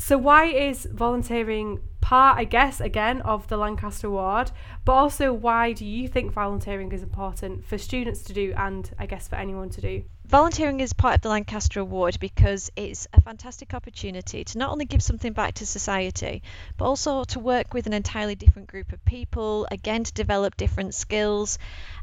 So, 0.00 0.16
why 0.16 0.46
is 0.46 0.88
volunteering 0.90 1.78
part, 2.00 2.38
I 2.38 2.44
guess, 2.44 2.80
again, 2.80 3.20
of 3.22 3.48
the 3.48 3.56
Lancaster 3.56 4.06
Award? 4.06 4.50
But 4.84 4.92
also, 4.92 5.32
why 5.32 5.72
do 5.72 5.84
you 5.84 6.08
think 6.08 6.32
volunteering 6.32 6.92
is 6.92 7.02
important 7.02 7.64
for 7.64 7.78
students 7.78 8.22
to 8.22 8.32
do 8.32 8.52
and, 8.56 8.90
I 8.98 9.06
guess, 9.06 9.28
for 9.28 9.36
anyone 9.36 9.70
to 9.70 9.80
do? 9.80 10.04
Volunteering 10.26 10.78
is 10.78 10.92
part 10.92 11.16
of 11.16 11.22
the 11.22 11.28
Lancaster 11.28 11.80
Award 11.80 12.18
because 12.20 12.70
it's 12.76 13.08
a 13.12 13.20
fantastic 13.20 13.74
opportunity 13.74 14.44
to 14.44 14.58
not 14.58 14.70
only 14.70 14.84
give 14.84 15.02
something 15.02 15.32
back 15.32 15.54
to 15.54 15.66
society, 15.66 16.42
but 16.76 16.84
also 16.84 17.24
to 17.24 17.40
work 17.40 17.74
with 17.74 17.86
an 17.86 17.92
entirely 17.92 18.36
different 18.36 18.68
group 18.68 18.92
of 18.92 19.04
people, 19.04 19.66
again, 19.72 20.04
to 20.04 20.12
develop 20.12 20.56
different 20.56 20.94
skills 20.94 21.58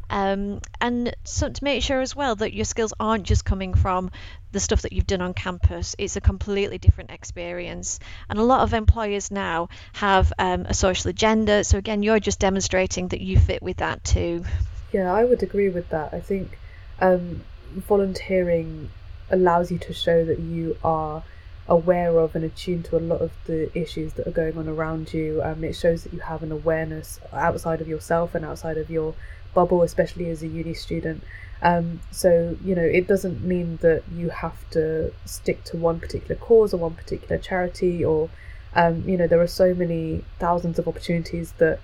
um, 0.10 0.62
and 0.80 1.16
so 1.26 1.50
to 1.50 1.64
make 1.64 1.84
sure 1.84 2.02
as 2.02 2.16
well 2.16 2.36
that 2.36 2.54
your 2.54 2.66
skills 2.66 2.94
aren't 3.00 3.24
just 3.24 3.44
coming 3.44 3.74
from 3.74 4.12
the 4.52 4.60
stuff 4.60 4.84
that 4.84 4.94
you've 4.94 5.08
done 5.08 5.22
on 5.22 5.34
campus. 5.34 5.96
It's 5.98 6.16
a 6.16 6.22
completely 6.22 6.78
different 6.78 7.12
experience. 7.12 8.00
And 8.30 8.40
a 8.40 8.44
lot 8.44 8.62
of 8.62 8.74
employers 8.74 9.30
now 9.30 9.68
have 9.94 10.32
um, 10.38 10.66
a 10.66 10.74
social 10.74 11.10
agenda. 11.10 11.64
So 11.64 11.78
again, 11.78 12.04
you're 12.04 12.20
just 12.20 12.40
demonstrating 12.40 13.10
that 13.10 13.22
you 13.22 13.40
fit 13.40 13.62
with 13.62 13.78
that 13.78 14.04
too. 14.04 14.44
Yeah, 14.92 15.14
I 15.14 15.24
would 15.24 15.44
agree 15.44 15.70
with 15.70 15.90
that. 15.90 16.14
I 16.14 16.20
think 16.20 16.58
um, 17.02 17.44
volunteering 17.76 18.90
allows 19.30 19.72
you 19.72 19.78
to 19.80 19.94
show 19.94 20.24
that 20.26 20.40
you 20.40 20.78
are 20.84 21.24
aware 21.68 22.18
of 22.18 22.34
and 22.36 22.46
attuned 22.46 22.86
to 22.86 22.98
a 22.98 23.00
lot 23.00 23.20
of 23.20 23.32
the 23.46 23.78
issues 23.78 24.14
that 24.14 24.26
are 24.26 24.32
going 24.32 24.58
on 24.58 24.70
around 24.70 25.14
you. 25.14 25.42
Um, 25.44 25.64
it 25.64 25.74
shows 25.74 26.04
that 26.04 26.14
you 26.14 26.20
have 26.20 26.42
an 26.42 26.52
awareness 26.52 27.20
outside 27.34 27.82
of 27.82 27.88
yourself 27.88 28.36
and 28.36 28.46
outside 28.46 28.78
of 28.78 28.90
your 28.90 29.16
bubble, 29.54 29.84
especially 29.84 30.30
as 30.30 30.44
a 30.44 30.48
uni 30.48 30.74
student. 30.74 31.24
Um, 31.62 32.00
so, 32.12 32.56
you 32.64 32.76
know, 32.76 32.84
it 32.84 33.08
doesn't 33.08 33.44
mean 33.44 33.80
that 33.82 34.04
you 34.16 34.30
have 34.30 34.70
to 34.72 35.12
stick 35.26 35.64
to 35.66 35.78
one 35.78 36.00
particular 36.00 36.36
cause 36.36 36.74
or 36.74 36.78
one 36.78 36.94
particular 36.94 37.38
charity, 37.38 38.06
or, 38.06 38.30
um, 38.78 39.04
you 39.10 39.18
know, 39.18 39.28
there 39.28 39.42
are 39.42 39.48
so 39.48 39.74
many 39.74 40.24
thousands 40.40 40.80
of 40.80 40.88
opportunities 40.88 41.52
that 41.58 41.80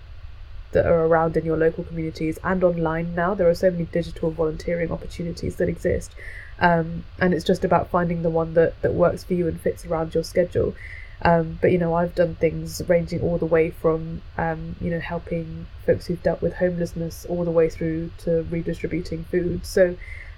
that 0.72 0.86
are 0.86 1.06
around 1.06 1.38
in 1.38 1.46
your 1.46 1.58
local 1.58 1.84
communities 1.84 2.40
and 2.44 2.64
online 2.64 3.14
now. 3.14 3.34
There 3.34 3.50
are 3.50 3.56
so 3.56 3.70
many 3.70 3.86
digital 3.86 4.32
volunteering 4.32 4.92
opportunities 4.92 5.58
that 5.58 5.70
exist. 5.70 6.12
Um, 6.60 7.04
and 7.20 7.34
it's 7.34 7.46
just 7.46 7.64
about 7.64 7.90
finding 7.90 8.24
the 8.24 8.30
one 8.30 8.54
that, 8.56 8.82
that 8.82 8.94
works 8.94 9.24
for 9.24 9.34
you 9.34 9.48
and 9.48 9.60
fits 9.60 9.86
around 9.86 10.14
your 10.16 10.24
schedule. 10.24 10.76
Um, 11.22 11.60
but 11.62 11.72
you 11.72 11.78
know, 11.78 11.94
I've 11.94 12.16
done 12.16 12.36
things 12.36 12.82
ranging 12.88 13.22
all 13.22 13.38
the 13.38 13.46
way 13.46 13.72
from 13.72 14.22
um, 14.38 14.76
you 14.82 14.92
know 14.92 15.00
helping 15.00 15.66
folks 15.86 16.08
who've 16.08 16.22
dealt 16.22 16.42
with 16.42 16.56
homelessness 16.56 17.26
all 17.26 17.46
the 17.46 17.52
way 17.52 17.70
through 17.70 18.12
to 18.20 18.46
redistributing 18.50 19.24
food. 19.26 19.66
So 19.66 19.96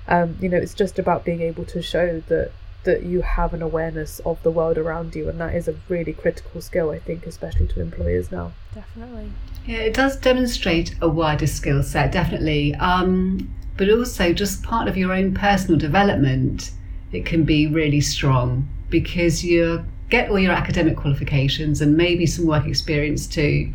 um, 0.07 0.37
you 0.39 0.49
know, 0.49 0.57
it's 0.57 0.73
just 0.73 0.99
about 0.99 1.25
being 1.25 1.41
able 1.41 1.65
to 1.65 1.81
show 1.81 2.21
that 2.27 2.51
that 2.85 3.03
you 3.03 3.21
have 3.21 3.53
an 3.53 3.61
awareness 3.61 4.19
of 4.19 4.41
the 4.43 4.51
world 4.51 4.77
around 4.77 5.15
you, 5.15 5.29
and 5.29 5.39
that 5.39 5.53
is 5.53 5.67
a 5.67 5.75
really 5.89 6.13
critical 6.13 6.61
skill, 6.61 6.91
I 6.91 6.99
think, 6.99 7.25
especially 7.25 7.67
to 7.67 7.81
employers 7.81 8.31
now. 8.31 8.53
Definitely. 8.73 9.31
Yeah, 9.67 9.79
it 9.79 9.93
does 9.93 10.15
demonstrate 10.17 10.95
a 11.01 11.09
wider 11.09 11.47
skill 11.47 11.83
set, 11.83 12.11
definitely. 12.11 12.73
Um, 12.75 13.53
but 13.77 13.89
also, 13.89 14.31
just 14.31 14.63
part 14.63 14.87
of 14.87 14.95
your 14.95 15.11
own 15.11 15.33
personal 15.33 15.77
development, 15.77 16.71
it 17.11 17.25
can 17.25 17.43
be 17.43 17.67
really 17.67 18.01
strong 18.01 18.67
because 18.89 19.43
you 19.43 19.85
get 20.09 20.29
all 20.29 20.39
your 20.39 20.53
academic 20.53 20.95
qualifications 20.95 21.81
and 21.81 21.97
maybe 21.97 22.25
some 22.25 22.45
work 22.45 22.65
experience 22.67 23.27
too. 23.27 23.73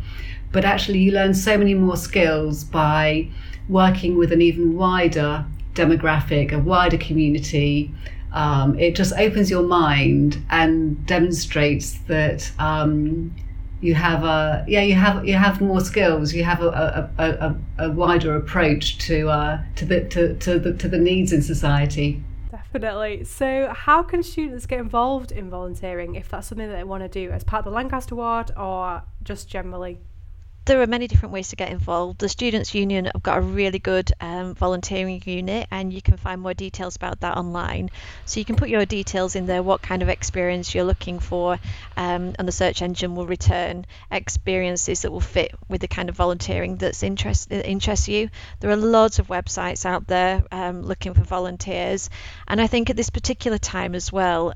But 0.51 0.65
actually, 0.65 0.99
you 0.99 1.11
learn 1.11 1.33
so 1.33 1.57
many 1.57 1.73
more 1.73 1.97
skills 1.97 2.63
by 2.63 3.27
working 3.69 4.17
with 4.17 4.31
an 4.31 4.41
even 4.41 4.75
wider 4.75 5.45
demographic, 5.73 6.51
a 6.51 6.59
wider 6.59 6.97
community. 6.97 7.91
Um, 8.33 8.79
it 8.79 8.95
just 8.95 9.13
opens 9.13 9.49
your 9.49 9.63
mind 9.63 10.43
and 10.49 11.05
demonstrates 11.05 11.97
that 12.07 12.51
um, 12.59 13.35
you 13.81 13.95
have 13.95 14.23
a 14.23 14.63
yeah 14.67 14.81
you 14.81 14.95
have 14.95 15.25
you 15.25 15.35
have 15.35 15.59
more 15.59 15.81
skills. 15.81 16.33
You 16.33 16.43
have 16.43 16.61
a, 16.61 17.09
a, 17.17 17.23
a, 17.23 17.55
a 17.87 17.91
wider 17.91 18.35
approach 18.35 18.97
to 18.99 19.29
uh, 19.29 19.61
to 19.75 19.85
the 19.85 20.05
to, 20.05 20.35
to 20.35 20.59
the 20.59 20.73
to 20.73 20.87
the 20.87 20.99
needs 20.99 21.33
in 21.33 21.41
society. 21.41 22.23
Definitely. 22.51 23.23
So, 23.25 23.73
how 23.73 24.03
can 24.03 24.23
students 24.23 24.65
get 24.65 24.79
involved 24.79 25.31
in 25.31 25.49
volunteering 25.49 26.15
if 26.15 26.29
that's 26.29 26.47
something 26.47 26.69
that 26.69 26.75
they 26.75 26.83
want 26.83 27.03
to 27.03 27.09
do 27.09 27.31
as 27.31 27.43
part 27.43 27.61
of 27.61 27.65
the 27.65 27.71
Lancaster 27.71 28.15
Award 28.15 28.51
or 28.55 29.03
just 29.23 29.49
generally? 29.49 29.99
There 30.65 30.81
are 30.81 30.87
many 30.87 31.07
different 31.07 31.33
ways 31.33 31.49
to 31.49 31.55
get 31.55 31.69
involved. 31.69 32.19
The 32.19 32.29
Students' 32.29 32.75
Union 32.75 33.05
have 33.05 33.23
got 33.23 33.39
a 33.39 33.41
really 33.41 33.79
good 33.79 34.11
um, 34.21 34.53
volunteering 34.53 35.21
unit, 35.25 35.67
and 35.71 35.91
you 35.91 36.01
can 36.01 36.17
find 36.17 36.39
more 36.41 36.53
details 36.53 36.95
about 36.95 37.21
that 37.21 37.35
online. 37.37 37.89
So 38.25 38.39
you 38.39 38.45
can 38.45 38.55
put 38.55 38.69
your 38.69 38.85
details 38.85 39.35
in 39.35 39.47
there, 39.47 39.63
what 39.63 39.81
kind 39.81 40.01
of 40.01 40.09
experience 40.09 40.73
you're 40.75 40.83
looking 40.83 41.19
for, 41.19 41.59
um, 41.97 42.35
and 42.37 42.47
the 42.47 42.51
search 42.51 42.81
engine 42.81 43.15
will 43.15 43.25
return 43.25 43.85
experiences 44.11 45.01
that 45.01 45.11
will 45.11 45.19
fit 45.19 45.55
with 45.67 45.81
the 45.81 45.87
kind 45.87 46.09
of 46.09 46.15
volunteering 46.15 46.77
that's 46.77 47.01
interest 47.01 47.51
interests 47.51 48.07
you. 48.07 48.29
There 48.59 48.69
are 48.69 48.75
loads 48.75 49.19
of 49.19 49.27
websites 49.27 49.85
out 49.85 50.07
there 50.07 50.43
um, 50.51 50.83
looking 50.83 51.13
for 51.15 51.23
volunteers, 51.23 52.09
and 52.47 52.61
I 52.61 52.67
think 52.67 52.89
at 52.89 52.95
this 52.95 53.09
particular 53.09 53.57
time 53.57 53.95
as 53.95 54.11
well, 54.11 54.53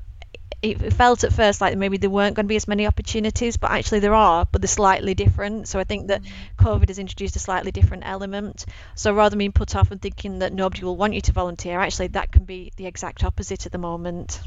it 0.72 0.92
felt 0.92 1.24
at 1.24 1.32
first 1.32 1.60
like 1.60 1.76
maybe 1.76 1.96
there 1.96 2.10
weren't 2.10 2.36
going 2.36 2.46
to 2.46 2.48
be 2.48 2.56
as 2.56 2.68
many 2.68 2.86
opportunities, 2.86 3.56
but 3.56 3.70
actually 3.70 4.00
there 4.00 4.14
are, 4.14 4.46
but 4.50 4.60
they're 4.60 4.68
slightly 4.68 5.14
different. 5.14 5.68
So 5.68 5.78
I 5.78 5.84
think 5.84 6.08
that 6.08 6.22
COVID 6.58 6.88
has 6.88 6.98
introduced 6.98 7.36
a 7.36 7.38
slightly 7.38 7.70
different 7.72 8.04
element. 8.06 8.66
So 8.94 9.12
rather 9.12 9.30
than 9.30 9.38
being 9.38 9.52
put 9.52 9.76
off 9.76 9.90
and 9.90 10.00
thinking 10.00 10.40
that 10.40 10.52
nobody 10.52 10.84
will 10.84 10.96
want 10.96 11.14
you 11.14 11.20
to 11.22 11.32
volunteer, 11.32 11.80
actually 11.80 12.08
that 12.08 12.32
can 12.32 12.44
be 12.44 12.72
the 12.76 12.86
exact 12.86 13.24
opposite 13.24 13.66
at 13.66 13.72
the 13.72 13.78
moment. 13.78 14.40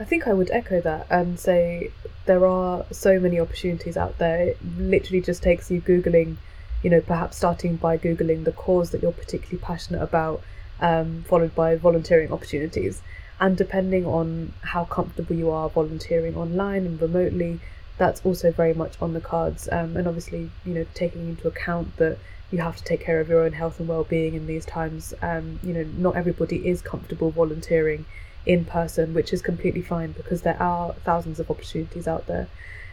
I 0.00 0.04
think 0.04 0.28
I 0.28 0.32
would 0.32 0.50
echo 0.50 0.80
that 0.82 1.06
and 1.10 1.38
say 1.38 1.90
there 2.26 2.46
are 2.46 2.84
so 2.92 3.18
many 3.18 3.40
opportunities 3.40 3.96
out 3.96 4.18
there. 4.18 4.48
It 4.48 4.58
literally 4.76 5.20
just 5.20 5.42
takes 5.42 5.70
you 5.70 5.80
Googling, 5.80 6.36
you 6.82 6.90
know, 6.90 7.00
perhaps 7.00 7.36
starting 7.36 7.76
by 7.76 7.98
Googling 7.98 8.44
the 8.44 8.52
cause 8.52 8.90
that 8.90 9.02
you're 9.02 9.12
particularly 9.12 9.58
passionate 9.58 10.02
about, 10.02 10.42
um, 10.80 11.24
followed 11.26 11.54
by 11.54 11.74
volunteering 11.76 12.32
opportunities 12.32 13.02
and 13.40 13.56
depending 13.56 14.04
on 14.06 14.52
how 14.62 14.84
comfortable 14.84 15.36
you 15.36 15.50
are 15.50 15.68
volunteering 15.68 16.36
online 16.36 16.84
and 16.86 17.00
remotely 17.00 17.60
that's 17.98 18.20
also 18.24 18.52
very 18.52 18.72
much 18.74 18.94
on 19.02 19.12
the 19.12 19.20
cards. 19.20 19.68
Um, 19.70 19.96
and 19.96 20.06
obviously 20.06 20.50
you 20.64 20.74
know 20.74 20.86
taking 20.94 21.28
into 21.28 21.48
account 21.48 21.96
that 21.96 22.18
you 22.50 22.58
have 22.58 22.76
to 22.76 22.84
take 22.84 23.00
care 23.00 23.20
of 23.20 23.28
your 23.28 23.42
own 23.42 23.52
health 23.52 23.78
and 23.78 23.88
well-being 23.88 24.34
in 24.34 24.46
these 24.46 24.64
times 24.64 25.12
um, 25.20 25.60
you 25.62 25.74
know 25.74 25.84
not 25.98 26.16
everybody 26.16 26.66
is 26.66 26.80
comfortable 26.80 27.30
volunteering 27.30 28.06
in 28.46 28.64
person 28.64 29.12
which 29.12 29.32
is 29.32 29.42
completely 29.42 29.82
fine 29.82 30.12
because 30.12 30.42
there 30.42 30.60
are 30.62 30.94
thousands 31.04 31.38
of 31.40 31.50
opportunities 31.50 32.08
out 32.08 32.26
there. 32.26 32.48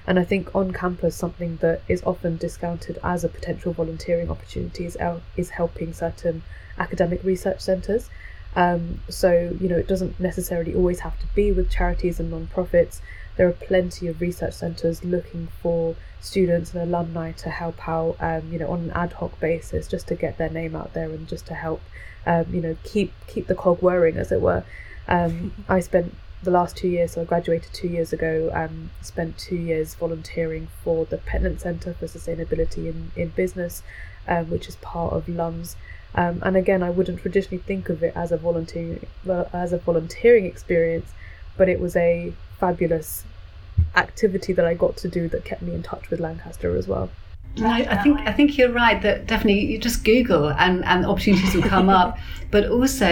And 0.07 0.19
I 0.19 0.23
think 0.23 0.53
on 0.53 0.71
campus 0.71 1.15
something 1.15 1.57
that 1.57 1.81
is 1.87 2.03
often 2.03 2.37
discounted 2.37 2.99
as 3.03 3.23
a 3.23 3.29
potential 3.29 3.73
volunteering 3.73 4.29
opportunity 4.29 4.85
is, 4.85 4.97
is 5.35 5.49
helping 5.49 5.93
certain 5.93 6.43
academic 6.77 7.23
research 7.23 7.61
centres 7.61 8.09
um, 8.55 9.01
so, 9.09 9.55
you 9.59 9.67
know, 9.67 9.77
it 9.77 9.87
doesn't 9.87 10.19
necessarily 10.19 10.73
always 10.73 11.01
have 11.01 11.19
to 11.19 11.27
be 11.35 11.51
with 11.51 11.69
charities 11.69 12.19
and 12.19 12.31
non-profits. 12.31 13.01
There 13.35 13.47
are 13.47 13.53
plenty 13.53 14.07
of 14.07 14.21
research 14.21 14.53
centres 14.53 15.03
looking 15.03 15.49
for 15.61 15.95
students 16.21 16.73
and 16.73 16.81
alumni 16.81 17.33
to 17.33 17.49
help 17.49 17.87
out, 17.87 18.15
um, 18.19 18.51
you 18.51 18.59
know, 18.59 18.71
on 18.71 18.79
an 18.79 18.91
ad 18.91 19.13
hoc 19.13 19.39
basis, 19.39 19.87
just 19.87 20.07
to 20.07 20.15
get 20.15 20.37
their 20.37 20.49
name 20.49 20.75
out 20.75 20.93
there 20.93 21.09
and 21.09 21.27
just 21.27 21.45
to 21.47 21.53
help, 21.53 21.81
um, 22.25 22.45
you 22.49 22.61
know, 22.61 22.77
keep 22.83 23.13
keep 23.27 23.47
the 23.47 23.55
cog 23.55 23.79
whirring, 23.79 24.15
as 24.17 24.31
it 24.31 24.39
were. 24.41 24.63
Um, 25.07 25.51
I 25.69 25.81
spent 25.81 26.15
the 26.41 26.51
last 26.51 26.77
two 26.77 26.87
years, 26.87 27.11
so 27.11 27.21
I 27.21 27.25
graduated 27.25 27.73
two 27.73 27.89
years 27.89 28.13
ago, 28.13 28.51
um, 28.53 28.91
spent 29.01 29.37
two 29.37 29.57
years 29.57 29.95
volunteering 29.95 30.69
for 30.83 31.05
the 31.05 31.17
Pentland 31.17 31.59
Centre 31.59 31.93
for 31.93 32.07
Sustainability 32.07 32.87
in, 32.87 33.11
in 33.15 33.29
Business, 33.29 33.83
um, 34.27 34.49
which 34.49 34.69
is 34.69 34.77
part 34.77 35.11
of 35.11 35.27
LUMS. 35.27 35.75
Um, 36.15 36.41
and 36.43 36.55
again, 36.55 36.81
I 36.81 36.89
wouldn't 36.89 37.19
traditionally 37.19 37.61
think 37.61 37.89
of 37.89 38.01
it 38.01 38.15
as 38.15 38.31
a 38.31 38.37
volunteer 38.37 38.99
as 39.53 39.73
a 39.73 39.77
volunteering 39.77 40.45
experience, 40.45 41.11
but 41.57 41.69
it 41.69 41.79
was 41.79 41.95
a 41.95 42.33
fabulous 42.59 43.25
activity 43.95 44.53
that 44.53 44.65
I 44.65 44.73
got 44.73 44.95
to 44.97 45.09
do 45.09 45.27
that 45.29 45.43
kept 45.43 45.61
me 45.61 45.73
in 45.73 45.83
touch 45.83 46.09
with 46.09 46.19
Lancaster 46.19 46.75
as 46.77 46.87
well. 46.87 47.09
I, 47.61 47.85
I, 47.89 48.03
think 48.03 48.19
I 48.21 48.33
think 48.33 48.57
you're 48.57 48.71
right 48.71 49.01
that 49.01 49.27
definitely 49.27 49.65
you 49.65 49.77
just 49.77 50.03
Google 50.03 50.49
and, 50.51 50.83
and 50.83 51.05
opportunities 51.05 51.53
will 51.53 51.63
come 51.63 51.89
up. 51.89 52.17
But 52.51 52.69
also, 52.69 53.09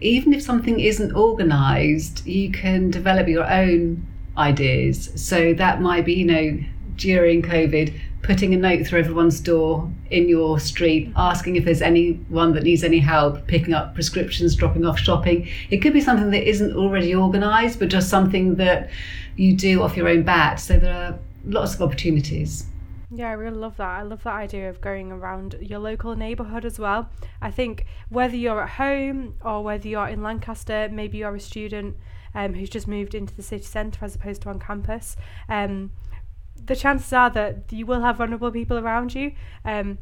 even 0.00 0.34
if 0.34 0.42
something 0.42 0.78
isn't 0.78 1.14
organised, 1.14 2.26
you 2.26 2.50
can 2.50 2.90
develop 2.90 3.26
your 3.26 3.50
own 3.50 4.06
ideas. 4.36 5.10
So 5.14 5.54
that 5.54 5.80
might 5.80 6.04
be, 6.04 6.12
you 6.14 6.26
know, 6.26 6.58
during 6.96 7.40
COVID, 7.40 7.98
putting 8.22 8.54
a 8.54 8.56
note 8.56 8.86
through 8.86 9.00
everyone's 9.00 9.40
door 9.40 9.90
in 10.10 10.28
your 10.28 10.60
street, 10.60 11.12
asking 11.16 11.56
if 11.56 11.64
there's 11.64 11.82
anyone 11.82 12.52
that 12.54 12.62
needs 12.62 12.84
any 12.84 13.00
help, 13.00 13.46
picking 13.48 13.74
up 13.74 13.94
prescriptions, 13.94 14.54
dropping 14.54 14.84
off 14.84 14.98
shopping. 14.98 15.48
It 15.70 15.78
could 15.78 15.92
be 15.92 16.00
something 16.00 16.30
that 16.30 16.48
isn't 16.48 16.76
already 16.76 17.14
organised, 17.14 17.78
but 17.78 17.88
just 17.88 18.08
something 18.08 18.54
that 18.56 18.90
you 19.36 19.56
do 19.56 19.82
off 19.82 19.96
your 19.96 20.08
own 20.08 20.22
bat. 20.22 20.60
So 20.60 20.78
there 20.78 20.94
are 20.94 21.18
lots 21.44 21.74
of 21.74 21.82
opportunities. 21.82 22.66
Yeah, 23.14 23.28
I 23.28 23.32
really 23.32 23.56
love 23.56 23.76
that. 23.76 23.98
I 23.98 24.02
love 24.02 24.22
that 24.22 24.34
idea 24.34 24.70
of 24.70 24.80
going 24.80 25.12
around 25.12 25.56
your 25.60 25.80
local 25.80 26.16
neighbourhood 26.16 26.64
as 26.64 26.78
well. 26.78 27.10
I 27.42 27.50
think 27.50 27.84
whether 28.08 28.36
you're 28.36 28.62
at 28.62 28.70
home 28.70 29.34
or 29.44 29.62
whether 29.62 29.86
you're 29.86 30.08
in 30.08 30.22
Lancaster, 30.22 30.88
maybe 30.90 31.18
you're 31.18 31.34
a 31.34 31.40
student 31.40 31.96
um, 32.34 32.54
who's 32.54 32.70
just 32.70 32.88
moved 32.88 33.14
into 33.14 33.34
the 33.34 33.42
city 33.42 33.64
centre 33.64 34.04
as 34.04 34.14
opposed 34.14 34.42
to 34.42 34.48
on 34.48 34.58
campus. 34.58 35.16
Um, 35.48 35.90
the 36.66 36.76
chances 36.76 37.12
are 37.12 37.30
that 37.30 37.64
you 37.70 37.86
will 37.86 38.00
have 38.00 38.18
vulnerable 38.18 38.50
people 38.50 38.78
around 38.78 39.14
you. 39.14 39.32
Um, 39.64 39.98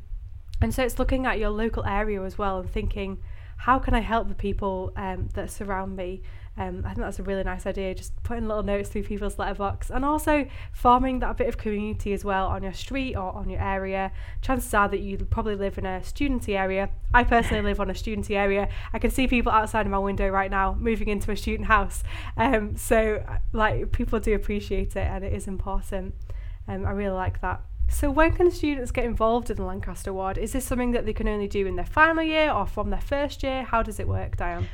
and 0.62 0.74
so 0.74 0.82
it's 0.82 0.98
looking 0.98 1.26
at 1.26 1.38
your 1.38 1.50
local 1.50 1.84
area 1.84 2.22
as 2.22 2.36
well 2.36 2.60
and 2.60 2.70
thinking, 2.70 3.18
how 3.56 3.78
can 3.78 3.94
I 3.94 4.00
help 4.00 4.28
the 4.28 4.34
people 4.34 4.92
um, 4.96 5.28
that 5.34 5.50
surround 5.50 5.96
me? 5.96 6.22
Um, 6.56 6.82
I 6.84 6.88
think 6.88 6.98
that's 6.98 7.18
a 7.18 7.22
really 7.22 7.44
nice 7.44 7.64
idea, 7.64 7.94
just 7.94 8.22
putting 8.22 8.46
little 8.46 8.62
notes 8.62 8.88
through 8.88 9.04
people's 9.04 9.38
letterbox 9.38 9.88
and 9.88 10.04
also 10.04 10.46
forming 10.72 11.20
that 11.20 11.36
bit 11.36 11.46
of 11.46 11.56
community 11.56 12.12
as 12.12 12.24
well 12.24 12.48
on 12.48 12.62
your 12.62 12.72
street 12.72 13.14
or 13.14 13.32
on 13.32 13.48
your 13.48 13.60
area. 13.62 14.12
Chances 14.42 14.72
are 14.74 14.88
that 14.88 15.00
you 15.00 15.16
probably 15.18 15.54
live 15.54 15.78
in 15.78 15.86
a 15.86 16.00
studenty 16.00 16.58
area. 16.58 16.90
I 17.14 17.24
personally 17.24 17.62
live 17.62 17.80
on 17.80 17.88
a 17.88 17.94
studenty 17.94 18.36
area. 18.36 18.68
I 18.92 18.98
can 18.98 19.10
see 19.10 19.26
people 19.26 19.52
outside 19.52 19.86
of 19.86 19.92
my 19.92 19.98
window 19.98 20.28
right 20.28 20.50
now 20.50 20.76
moving 20.78 21.08
into 21.08 21.30
a 21.30 21.36
student 21.36 21.68
house. 21.68 22.02
Um, 22.36 22.76
so, 22.76 23.24
like, 23.52 23.92
people 23.92 24.20
do 24.20 24.34
appreciate 24.34 24.96
it 24.96 25.06
and 25.06 25.24
it 25.24 25.32
is 25.32 25.46
important. 25.46 26.14
Um, 26.70 26.86
I 26.86 26.92
really 26.92 27.16
like 27.16 27.40
that. 27.40 27.62
So, 27.88 28.12
when 28.12 28.32
can 28.32 28.48
students 28.52 28.92
get 28.92 29.04
involved 29.04 29.50
in 29.50 29.56
the 29.56 29.64
Lancaster 29.64 30.10
Award? 30.10 30.38
Is 30.38 30.52
this 30.52 30.64
something 30.64 30.92
that 30.92 31.04
they 31.04 31.12
can 31.12 31.26
only 31.26 31.48
do 31.48 31.66
in 31.66 31.74
their 31.74 31.84
final 31.84 32.22
year 32.22 32.52
or 32.52 32.64
from 32.64 32.90
their 32.90 33.00
first 33.00 33.42
year? 33.42 33.64
How 33.64 33.82
does 33.82 33.98
it 33.98 34.06
work, 34.06 34.36
Diane? 34.36 34.68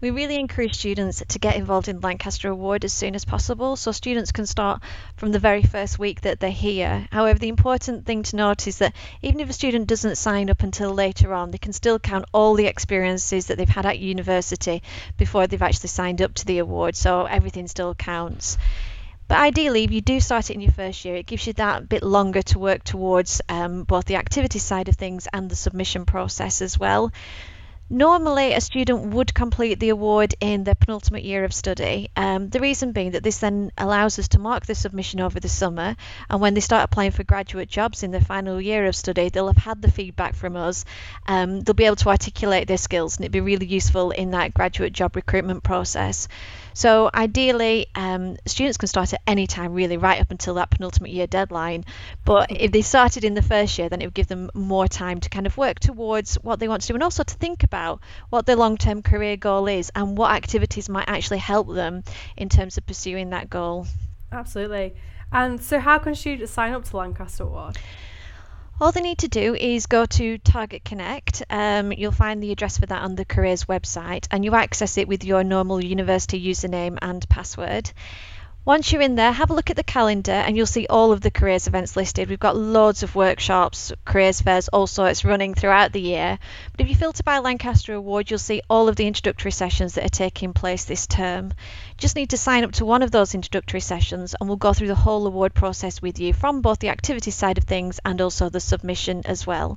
We 0.00 0.10
really 0.10 0.36
encourage 0.36 0.76
students 0.76 1.22
to 1.28 1.38
get 1.38 1.56
involved 1.56 1.88
in 1.88 2.00
Lancaster 2.00 2.48
Award 2.48 2.86
as 2.86 2.94
soon 2.94 3.14
as 3.14 3.26
possible, 3.26 3.76
so 3.76 3.92
students 3.92 4.32
can 4.32 4.46
start 4.46 4.82
from 5.16 5.30
the 5.30 5.38
very 5.38 5.62
first 5.62 5.98
week 5.98 6.22
that 6.22 6.40
they're 6.40 6.50
here. 6.50 7.06
However, 7.12 7.38
the 7.38 7.50
important 7.50 8.06
thing 8.06 8.22
to 8.22 8.36
note 8.36 8.66
is 8.66 8.78
that 8.78 8.94
even 9.20 9.40
if 9.40 9.50
a 9.50 9.52
student 9.52 9.88
doesn't 9.88 10.16
sign 10.16 10.48
up 10.48 10.62
until 10.62 10.94
later 10.94 11.34
on, 11.34 11.50
they 11.50 11.58
can 11.58 11.74
still 11.74 11.98
count 11.98 12.24
all 12.32 12.54
the 12.54 12.66
experiences 12.66 13.48
that 13.48 13.58
they've 13.58 13.68
had 13.68 13.84
at 13.84 13.98
university 13.98 14.82
before 15.18 15.46
they've 15.46 15.60
actually 15.60 15.90
signed 15.90 16.22
up 16.22 16.32
to 16.34 16.46
the 16.46 16.58
award, 16.58 16.96
so 16.96 17.26
everything 17.26 17.68
still 17.68 17.94
counts. 17.94 18.56
But 19.28 19.38
ideally, 19.38 19.84
if 19.84 19.90
you 19.90 20.00
do 20.00 20.20
start 20.20 20.50
it 20.50 20.54
in 20.54 20.60
your 20.60 20.72
first 20.72 21.04
year, 21.04 21.16
it 21.16 21.26
gives 21.26 21.46
you 21.46 21.52
that 21.54 21.88
bit 21.88 22.02
longer 22.02 22.42
to 22.42 22.58
work 22.58 22.84
towards 22.84 23.40
um, 23.48 23.84
both 23.84 24.04
the 24.04 24.16
activity 24.16 24.58
side 24.58 24.88
of 24.88 24.96
things 24.96 25.26
and 25.32 25.48
the 25.48 25.56
submission 25.56 26.04
process 26.04 26.60
as 26.60 26.78
well. 26.78 27.10
Normally, 27.92 28.54
a 28.54 28.60
student 28.62 29.12
would 29.12 29.34
complete 29.34 29.78
the 29.78 29.90
award 29.90 30.34
in 30.40 30.64
their 30.64 30.74
penultimate 30.74 31.24
year 31.24 31.44
of 31.44 31.52
study. 31.52 32.08
Um, 32.16 32.48
the 32.48 32.58
reason 32.58 32.92
being 32.92 33.10
that 33.10 33.22
this 33.22 33.36
then 33.36 33.70
allows 33.76 34.18
us 34.18 34.28
to 34.28 34.38
mark 34.38 34.64
the 34.64 34.74
submission 34.74 35.20
over 35.20 35.38
the 35.38 35.50
summer, 35.50 35.94
and 36.30 36.40
when 36.40 36.54
they 36.54 36.60
start 36.60 36.84
applying 36.84 37.10
for 37.10 37.22
graduate 37.22 37.68
jobs 37.68 38.02
in 38.02 38.10
their 38.10 38.22
final 38.22 38.58
year 38.58 38.86
of 38.86 38.96
study, 38.96 39.28
they'll 39.28 39.48
have 39.48 39.58
had 39.58 39.82
the 39.82 39.90
feedback 39.90 40.34
from 40.34 40.56
us. 40.56 40.86
Um, 41.26 41.60
they'll 41.60 41.74
be 41.74 41.84
able 41.84 41.96
to 41.96 42.08
articulate 42.08 42.66
their 42.66 42.78
skills, 42.78 43.16
and 43.16 43.24
it'd 43.24 43.32
be 43.32 43.42
really 43.42 43.66
useful 43.66 44.10
in 44.10 44.30
that 44.30 44.54
graduate 44.54 44.94
job 44.94 45.14
recruitment 45.14 45.62
process. 45.62 46.28
So 46.72 47.10
ideally, 47.12 47.88
um, 47.94 48.38
students 48.46 48.78
can 48.78 48.88
start 48.88 49.12
at 49.12 49.20
any 49.26 49.46
time, 49.46 49.74
really, 49.74 49.98
right 49.98 50.18
up 50.18 50.30
until 50.30 50.54
that 50.54 50.70
penultimate 50.70 51.12
year 51.12 51.26
deadline. 51.26 51.84
But 52.24 52.50
if 52.50 52.72
they 52.72 52.80
started 52.80 53.22
in 53.22 53.34
the 53.34 53.42
first 53.42 53.78
year, 53.78 53.90
then 53.90 54.00
it 54.00 54.06
would 54.06 54.14
give 54.14 54.28
them 54.28 54.50
more 54.54 54.88
time 54.88 55.20
to 55.20 55.28
kind 55.28 55.46
of 55.46 55.58
work 55.58 55.78
towards 55.78 56.36
what 56.36 56.58
they 56.58 56.68
want 56.68 56.80
to 56.80 56.88
do, 56.88 56.94
and 56.94 57.02
also 57.02 57.22
to 57.22 57.34
think 57.34 57.62
about 57.62 57.81
what 58.30 58.46
their 58.46 58.56
long-term 58.56 59.02
career 59.02 59.36
goal 59.36 59.66
is 59.68 59.90
and 59.94 60.16
what 60.16 60.32
activities 60.32 60.88
might 60.88 61.08
actually 61.08 61.38
help 61.38 61.72
them 61.72 62.02
in 62.36 62.48
terms 62.48 62.78
of 62.78 62.86
pursuing 62.86 63.30
that 63.30 63.50
goal. 63.50 63.86
Absolutely. 64.30 64.94
And 65.32 65.62
so, 65.62 65.78
how 65.78 65.98
can 65.98 66.14
students 66.14 66.52
sign 66.52 66.72
up 66.72 66.84
to 66.84 66.96
Lancaster 66.96 67.44
Award? 67.44 67.78
All 68.80 68.90
they 68.90 69.00
need 69.00 69.18
to 69.18 69.28
do 69.28 69.54
is 69.54 69.86
go 69.86 70.06
to 70.06 70.38
Target 70.38 70.84
Connect. 70.84 71.42
Um, 71.48 71.92
you'll 71.92 72.10
find 72.10 72.42
the 72.42 72.52
address 72.52 72.78
for 72.78 72.86
that 72.86 73.02
on 73.02 73.14
the 73.14 73.24
careers 73.24 73.64
website, 73.64 74.26
and 74.30 74.44
you 74.44 74.54
access 74.54 74.98
it 74.98 75.06
with 75.06 75.24
your 75.24 75.44
normal 75.44 75.82
university 75.82 76.44
username 76.44 76.98
and 77.00 77.26
password. 77.28 77.92
Once 78.64 78.92
you're 78.92 79.02
in 79.02 79.16
there, 79.16 79.32
have 79.32 79.50
a 79.50 79.54
look 79.54 79.70
at 79.70 79.76
the 79.76 79.82
calendar 79.82 80.30
and 80.30 80.56
you'll 80.56 80.66
see 80.66 80.86
all 80.88 81.10
of 81.10 81.20
the 81.20 81.32
careers 81.32 81.66
events 81.66 81.96
listed. 81.96 82.28
We've 82.28 82.38
got 82.38 82.56
loads 82.56 83.02
of 83.02 83.16
workshops, 83.16 83.92
careers 84.04 84.40
fairs, 84.40 84.68
all 84.68 84.86
sorts 84.86 85.24
running 85.24 85.52
throughout 85.52 85.90
the 85.92 86.00
year. 86.00 86.38
But 86.70 86.82
if 86.82 86.88
you 86.88 86.94
filter 86.94 87.24
by 87.24 87.40
Lancaster 87.40 87.92
Award, 87.92 88.30
you'll 88.30 88.38
see 88.38 88.62
all 88.70 88.88
of 88.88 88.94
the 88.94 89.08
introductory 89.08 89.50
sessions 89.50 89.94
that 89.94 90.04
are 90.04 90.08
taking 90.08 90.52
place 90.52 90.84
this 90.84 91.08
term. 91.08 91.52
Just 91.98 92.14
need 92.14 92.30
to 92.30 92.36
sign 92.36 92.62
up 92.62 92.70
to 92.74 92.84
one 92.84 93.02
of 93.02 93.10
those 93.10 93.34
introductory 93.34 93.80
sessions 93.80 94.36
and 94.38 94.48
we'll 94.48 94.56
go 94.56 94.72
through 94.72 94.86
the 94.86 94.94
whole 94.94 95.26
award 95.26 95.54
process 95.54 96.00
with 96.00 96.20
you 96.20 96.32
from 96.32 96.60
both 96.60 96.78
the 96.78 96.90
activity 96.90 97.32
side 97.32 97.58
of 97.58 97.64
things 97.64 97.98
and 98.04 98.20
also 98.20 98.48
the 98.48 98.60
submission 98.60 99.22
as 99.24 99.44
well. 99.44 99.76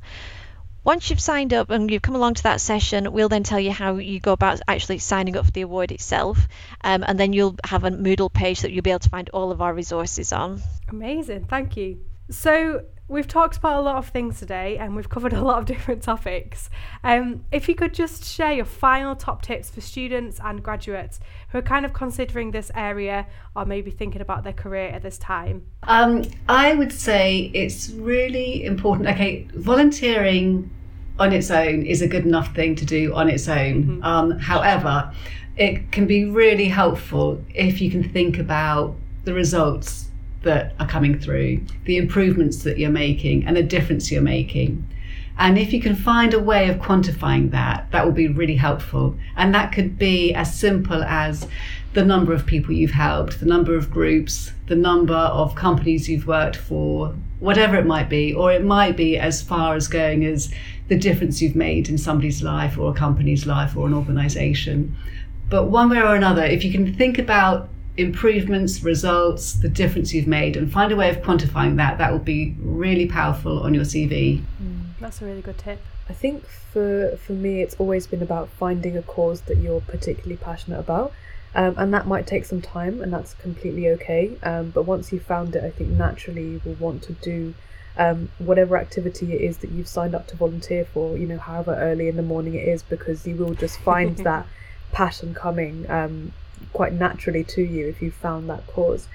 Once 0.86 1.10
you've 1.10 1.20
signed 1.20 1.52
up 1.52 1.72
and 1.72 1.90
you've 1.90 2.04
come 2.04 2.14
along 2.14 2.36
to 2.36 2.44
that 2.44 2.62
session, 2.62 3.12
we'll 3.12 3.28
then 3.28 3.42
tell 3.42 3.60
you 3.60 3.72
how 3.72 3.96
you 3.96 4.20
go 4.20 4.34
about 4.34 4.62
actually 4.68 5.00
signing 5.00 5.36
up 5.36 5.44
for 5.44 5.52
the 5.52 5.62
award 5.62 5.92
itself. 5.92 6.48
Um, 6.84 7.04
and 7.08 7.20
then 7.20 7.34
you'll 7.34 7.56
have 7.64 7.84
a 7.84 7.90
Moodle 7.90 8.32
page 8.32 8.62
that 8.62 8.72
you'll 8.72 8.84
be 8.84 8.92
able 8.92 9.00
to 9.00 9.10
find 9.10 9.28
all 9.32 9.52
of 9.52 9.64
our 9.64 9.74
resources 9.74 10.32
on. 10.32 10.62
Amazing, 10.88 11.46
thank 11.46 11.76
you. 11.76 12.00
So, 12.30 12.84
we've 13.08 13.28
talked 13.28 13.58
about 13.58 13.80
a 13.80 13.82
lot 13.82 13.98
of 13.98 14.08
things 14.08 14.40
today 14.40 14.78
and 14.78 14.96
we've 14.96 15.10
covered 15.10 15.34
a 15.34 15.42
lot 15.42 15.60
of 15.60 15.66
different 15.74 16.02
topics. 16.02 16.70
Um, 17.04 17.46
if 17.52 17.70
you 17.70 17.76
could 17.76 17.94
just 17.94 18.26
share 18.26 18.54
your 18.54 18.66
final 18.66 19.16
top 19.16 19.42
tips 19.42 19.70
for 19.70 19.82
students 19.82 20.40
and 20.44 20.64
graduates 20.64 21.20
who 21.50 21.60
are 21.60 21.64
kind 21.64 21.86
of 21.86 21.94
considering 21.94 22.52
this 22.52 22.72
area 22.74 23.28
or 23.56 23.66
maybe 23.66 23.92
thinking 23.92 24.22
about 24.22 24.44
their 24.44 24.54
career 24.54 24.88
at 24.90 25.04
this 25.04 25.18
time. 25.18 25.66
Um, 25.84 26.24
I 26.50 26.74
would 26.74 26.92
say 26.92 27.52
it's 27.54 27.90
really 27.92 28.64
important. 28.66 29.08
Okay, 29.10 29.48
volunteering 29.54 30.70
on 31.20 31.32
its 31.32 31.52
own 31.52 31.86
is 31.86 32.02
a 32.02 32.08
good 32.08 32.26
enough 32.26 32.54
thing 32.56 32.76
to 32.76 32.86
do 32.86 33.14
on 33.14 33.30
its 33.30 33.48
own. 33.48 33.84
Mm-hmm. 33.84 34.04
Um, 34.04 34.40
however, 34.40 35.14
it 35.58 35.92
can 35.92 36.08
be 36.08 36.26
really 36.26 36.68
helpful 36.68 37.42
if 37.54 37.80
you 37.80 37.90
can 37.90 38.04
think 38.04 38.40
about 38.40 38.96
the 39.24 39.34
results 39.34 40.05
that 40.46 40.74
are 40.80 40.88
coming 40.88 41.20
through, 41.20 41.62
the 41.84 41.98
improvements 41.98 42.64
that 42.64 42.78
you're 42.78 42.90
making, 42.90 43.46
and 43.46 43.58
the 43.58 43.64
difference 43.64 44.10
you're 44.10 44.22
making. 44.22 44.88
And 45.38 45.58
if 45.58 45.74
you 45.74 45.82
can 45.82 45.96
find 45.96 46.34
a 46.34 46.40
way 46.40 46.70
of 46.70 46.78
quantifying 46.78 47.52
that, 47.52 47.92
that 47.92 48.06
will 48.06 48.14
be 48.14 48.30
really 48.30 48.56
helpful. 48.56 49.18
And 49.36 49.54
that 49.54 49.74
could 49.74 49.98
be 49.98 50.34
as 50.34 50.58
simple 50.58 51.04
as 51.04 51.48
the 51.92 52.06
number 52.06 52.34
of 52.34 52.46
people 52.46 52.74
you've 52.74 52.92
helped, 52.92 53.42
the 53.42 53.46
number 53.46 53.76
of 53.76 53.92
groups, 53.92 54.54
the 54.68 54.76
number 54.76 55.14
of 55.14 55.56
companies 55.56 56.08
you've 56.08 56.28
worked 56.28 56.56
for, 56.56 57.14
whatever 57.40 57.76
it 57.76 57.86
might 57.86 58.08
be. 58.08 58.34
Or 58.34 58.52
it 58.52 58.64
might 58.64 58.96
be 58.96 59.18
as 59.18 59.42
far 59.42 59.76
as 59.76 59.90
going 59.90 60.26
as 60.26 60.54
the 60.88 60.98
difference 60.98 61.42
you've 61.42 61.56
made 61.56 61.90
in 61.90 61.98
somebody's 61.98 62.42
life 62.42 62.78
or 62.78 62.92
a 62.92 62.96
company's 62.96 63.46
life 63.46 63.76
or 63.76 63.88
an 63.88 63.94
organization. 63.94 64.96
But 65.50 65.66
one 65.66 65.90
way 65.90 66.00
or 66.00 66.16
another, 66.16 66.44
if 66.44 66.64
you 66.64 66.72
can 66.72 66.96
think 66.96 67.20
about 67.20 67.70
improvements, 67.98 68.84
results, 68.84 69.54
the 69.54 69.70
difference 69.70 70.14
you've 70.14 70.28
made, 70.28 70.58
and 70.58 70.72
find 70.72 70.92
a 70.92 70.96
way 70.96 71.10
of 71.10 71.18
quantifying 71.18 71.78
that, 71.78 71.98
that 71.98 72.12
will 72.12 72.20
be 72.20 72.56
really 72.60 73.08
powerful 73.08 73.64
on 73.64 73.74
your 73.74 73.86
CV. 73.86 74.42
Mm, 74.62 74.90
that's 75.00 75.22
a 75.22 75.26
really 75.26 75.42
good 75.42 75.58
tip. 75.58 75.82
I 76.10 76.14
think 76.14 76.46
for 76.46 77.18
for 77.18 77.34
me, 77.34 77.62
it's 77.62 77.76
always 77.76 78.06
been 78.06 78.22
about 78.22 78.50
finding 78.50 78.96
a 78.96 79.02
cause 79.02 79.42
that 79.42 79.58
you're 79.58 79.82
particularly 79.82 80.38
passionate 80.38 80.80
about. 80.80 81.14
Um, 81.56 81.74
and 81.78 81.94
that 81.94 82.06
might 82.06 82.28
take 82.28 82.44
some 82.44 82.62
time, 82.62 83.02
and 83.02 83.14
that's 83.14 83.34
completely 83.36 83.90
okay. 83.92 84.38
Um, 84.44 84.72
but 84.72 84.84
once 84.84 85.14
you've 85.14 85.24
found 85.24 85.56
it, 85.56 85.64
I 85.64 85.70
think 85.70 85.92
naturally 85.92 86.44
you 86.44 86.62
will 86.66 86.74
want 86.74 87.02
to 87.04 87.14
do 87.14 87.54
um, 87.98 88.30
whatever 88.40 88.78
activity 88.78 89.34
it 89.34 89.40
is 89.40 89.60
that 89.60 89.72
you've 89.72 89.88
signed 89.88 90.14
up 90.14 90.28
to 90.28 90.36
volunteer 90.36 90.84
for, 90.84 91.18
you 91.18 91.26
know, 91.26 91.38
however 91.38 91.74
early 91.76 92.10
in 92.10 92.18
the 92.18 92.24
morning 92.24 92.56
it 92.56 92.68
is, 92.68 92.84
because 92.84 93.26
you 93.26 93.36
will 93.36 93.54
just 93.54 93.80
find 93.80 94.18
that 94.26 94.46
passion 94.92 95.34
coming 95.34 95.90
um, 95.90 96.34
quite 96.74 96.94
naturally 96.94 97.44
to 97.44 97.62
you 97.62 97.88
if 97.88 98.02
you 98.02 98.12
found 98.12 98.50
that 98.50 98.66
cause. 98.68 99.08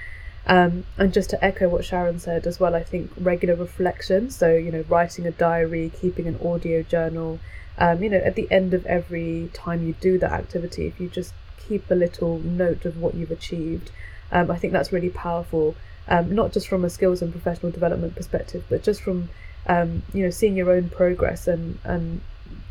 Um, 0.47 0.85
and 0.97 1.13
just 1.13 1.31
to 1.31 1.45
echo 1.45 1.69
what 1.69 1.85
Sharon 1.85 2.19
said 2.19 2.47
as 2.47 2.59
well, 2.59 2.75
I 2.75 2.83
think 2.83 3.11
regular 3.19 3.55
reflection, 3.55 4.31
so, 4.31 4.55
you 4.55 4.73
know, 4.73 4.85
writing 4.89 5.27
a 5.27 5.31
diary, 5.31 5.93
keeping 6.01 6.27
an 6.27 6.39
audio 6.45 6.83
journal, 6.83 7.39
um, 7.79 8.03
you 8.03 8.11
know, 8.11 8.19
at 8.19 8.35
the 8.35 8.51
end 8.51 8.75
of 8.75 8.85
every 8.87 9.51
time 9.53 9.87
you 9.87 9.95
do 10.01 10.19
that 10.19 10.33
activity, 10.33 10.87
if 10.87 10.99
you 10.99 11.09
just 11.09 11.35
keep 11.59 11.91
a 11.91 11.95
little 11.95 12.39
note 12.39 12.85
of 12.85 12.99
what 13.01 13.15
you've 13.15 13.31
achieved, 13.31 13.91
um, 14.33 14.51
I 14.51 14.57
think 14.57 14.73
that's 14.73 14.93
really 14.93 15.11
powerful 15.11 15.77
um, 16.11 16.35
not 16.35 16.53
just 16.53 16.69
from 16.69 16.85
a 16.85 16.91
skills 16.91 17.23
and 17.23 17.31
professional 17.31 17.71
development 17.71 18.17
perspective, 18.17 18.65
but 18.69 18.83
just 18.83 19.01
from 19.01 19.29
um, 19.67 20.03
you 20.13 20.25
know 20.25 20.31
seeing 20.31 20.57
your 20.57 20.71
own 20.71 20.91
progress 20.91 21.47
and 21.47 21.79
and 21.85 22.21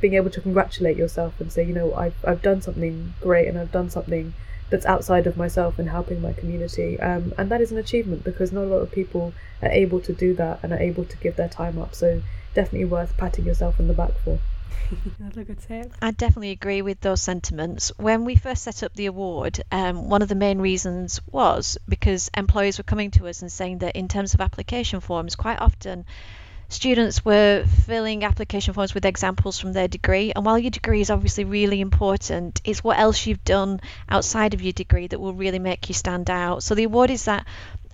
being 0.02 0.16
able 0.16 0.30
to 0.30 0.42
congratulate 0.42 0.98
yourself 0.98 1.40
and 1.40 1.52
say, 1.52 1.64
you 1.64 1.74
know, 1.74 1.94
I've 1.94 2.16
I've 2.26 2.42
done 2.42 2.62
something 2.62 3.14
great 3.22 3.48
and 3.48 3.58
I've 3.58 3.72
done 3.72 3.90
something 3.90 4.34
that's 4.70 4.86
outside 4.86 5.28
of 5.28 5.38
myself 5.38 5.80
and 5.80 5.90
helping 5.90 6.22
my 6.22 6.34
community. 6.34 7.00
Um, 7.00 7.34
and 7.38 7.50
that 7.50 7.62
is 7.62 7.72
an 7.72 7.78
achievement 7.78 8.24
because 8.24 8.52
not 8.52 8.64
a 8.64 8.68
lot 8.68 8.82
of 8.82 8.92
people 8.92 9.34
are 9.62 9.70
able 9.70 10.00
to 10.02 10.14
do 10.14 10.34
that 10.36 10.60
and 10.64 10.72
are 10.72 10.80
able 10.80 11.06
to 11.06 11.18
give 11.18 11.36
their 11.36 11.50
time 11.50 11.78
up. 11.80 11.96
So 11.96 12.22
definitely 12.54 12.86
worth 12.86 13.18
patting 13.18 13.46
yourself 13.46 13.80
on 13.80 13.88
the 13.88 13.94
back 13.94 14.12
for. 14.24 14.40
Another 15.20 15.44
good 15.44 15.60
tip. 15.60 15.92
I 16.02 16.12
definitely 16.12 16.52
agree 16.52 16.82
with 16.82 17.00
those 17.02 17.22
sentiments. 17.22 17.92
When 17.98 18.26
we 18.26 18.36
first 18.36 18.64
set 18.64 18.84
up 18.84 18.94
the 18.94 19.08
award, 19.08 19.62
um, 19.72 20.10
one 20.10 20.22
of 20.22 20.28
the 20.28 20.36
main 20.36 20.60
reasons 20.60 21.20
was 21.32 21.78
because 21.88 22.30
employers 22.36 22.78
were 22.78 22.84
coming 22.84 23.12
to 23.12 23.28
us 23.28 23.42
and 23.42 23.52
saying 23.52 23.80
that 23.80 23.96
in 23.96 24.08
terms 24.08 24.34
of 24.34 24.42
application 24.42 25.00
forms, 25.00 25.36
quite 25.36 25.60
often 25.60 26.06
students 26.70 27.26
were 27.26 27.66
filling 27.86 28.24
application 28.24 28.74
forms 28.74 28.94
with 28.94 29.06
examples 29.06 29.60
from 29.60 29.74
their 29.74 29.88
degree. 29.88 30.32
And 30.36 30.46
while 30.46 30.58
your 30.58 30.72
degree 30.72 31.02
is 31.02 31.10
obviously 31.10 31.44
really 31.44 31.82
important, 31.82 32.62
it's 32.64 32.84
what 32.84 33.00
else 33.00 33.26
you've 33.26 33.44
done 33.44 33.82
outside 34.08 34.54
of 34.54 34.62
your 34.62 34.74
degree 34.74 35.08
that 35.08 35.20
will 35.20 35.34
really 35.34 35.60
make 35.60 35.90
you 35.90 35.96
stand 35.96 36.30
out. 36.30 36.64
So 36.64 36.76
the 36.76 36.84
award 36.84 37.10
is 37.10 37.26
that 37.26 37.46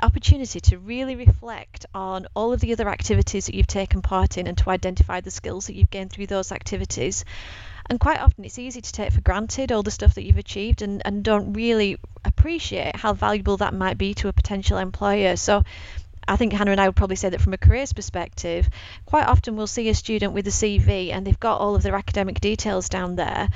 opportunity 0.03 0.59
to 0.59 0.77
really 0.77 1.15
reflect 1.15 1.85
on 1.93 2.27
all 2.35 2.51
of 2.51 2.59
the 2.59 2.73
other 2.73 2.89
activities 2.89 3.45
that 3.45 3.55
you've 3.55 3.65
taken 3.65 4.01
part 4.01 4.37
in 4.37 4.45
and 4.45 4.57
to 4.57 4.69
identify 4.69 5.21
the 5.21 5.31
skills 5.31 5.67
that 5.67 5.75
you've 5.75 5.89
gained 5.89 6.11
through 6.11 6.27
those 6.27 6.51
activities. 6.51 7.23
And 7.89 7.99
quite 7.99 8.19
often 8.19 8.43
it's 8.43 8.59
easy 8.59 8.81
to 8.81 8.91
take 8.91 9.13
for 9.13 9.21
granted 9.21 9.71
all 9.71 9.83
the 9.83 9.91
stuff 9.91 10.15
that 10.15 10.23
you've 10.25 10.37
achieved 10.37 10.81
and, 10.81 11.01
and 11.05 11.23
don't 11.23 11.53
really 11.53 11.97
appreciate 12.25 12.95
how 12.95 13.13
valuable 13.13 13.57
that 13.57 13.73
might 13.73 13.97
be 13.97 14.15
to 14.15 14.27
a 14.27 14.33
potential 14.33 14.77
employer. 14.79 15.35
So 15.35 15.63
I 16.27 16.35
think 16.35 16.53
Hannah 16.53 16.71
and 16.71 16.81
I 16.81 16.87
would 16.87 16.95
probably 16.95 17.15
say 17.15 17.29
that 17.29 17.41
from 17.41 17.53
a 17.53 17.57
careers 17.57 17.93
perspective, 17.93 18.69
quite 19.05 19.27
often 19.27 19.55
we'll 19.55 19.67
see 19.67 19.89
a 19.89 19.95
student 19.95 20.33
with 20.33 20.47
a 20.47 20.51
CV 20.51 21.11
and 21.11 21.25
they've 21.25 21.39
got 21.39 21.59
all 21.59 21.75
of 21.75 21.83
their 21.83 21.95
academic 21.95 22.39
details 22.39 22.89
down 22.89 23.15
there, 23.15 23.49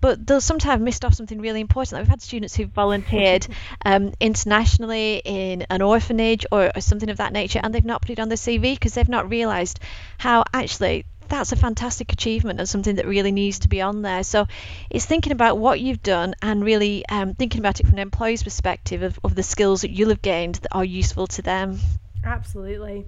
but 0.00 0.26
they'll 0.26 0.40
sometimes 0.40 0.72
have 0.72 0.80
missed 0.80 1.04
off 1.04 1.14
something 1.14 1.40
really 1.40 1.60
important. 1.60 1.94
Like 1.94 2.02
we've 2.02 2.10
had 2.10 2.22
students 2.22 2.54
who've 2.54 2.68
volunteered 2.68 3.46
um, 3.84 4.12
internationally 4.20 5.20
in 5.24 5.62
an 5.70 5.82
orphanage 5.82 6.46
or, 6.52 6.70
or, 6.74 6.80
something 6.80 7.10
of 7.10 7.16
that 7.16 7.32
nature, 7.32 7.60
and 7.62 7.74
they've 7.74 7.84
not 7.84 8.02
put 8.02 8.10
it 8.10 8.20
on 8.20 8.28
their 8.28 8.36
CV 8.36 8.74
because 8.74 8.94
they've 8.94 9.08
not 9.08 9.28
realised 9.28 9.80
how 10.18 10.44
actually 10.52 11.04
that's 11.28 11.52
a 11.52 11.56
fantastic 11.56 12.12
achievement 12.12 12.58
and 12.58 12.68
something 12.68 12.96
that 12.96 13.06
really 13.06 13.32
needs 13.32 13.60
to 13.60 13.68
be 13.68 13.80
on 13.80 14.02
there. 14.02 14.22
So 14.22 14.46
it's 14.90 15.06
thinking 15.06 15.32
about 15.32 15.58
what 15.58 15.80
you've 15.80 16.02
done 16.02 16.34
and 16.42 16.64
really 16.64 17.06
um, 17.08 17.34
thinking 17.34 17.60
about 17.60 17.80
it 17.80 17.86
from 17.86 17.94
an 17.94 18.00
employee's 18.00 18.42
perspective 18.42 19.02
of, 19.02 19.18
of 19.24 19.34
the 19.34 19.42
skills 19.42 19.82
that 19.82 19.90
you'll 19.90 20.10
have 20.10 20.22
gained 20.22 20.56
that 20.56 20.74
are 20.74 20.84
useful 20.84 21.26
to 21.28 21.42
them. 21.42 21.78
Absolutely. 22.24 23.06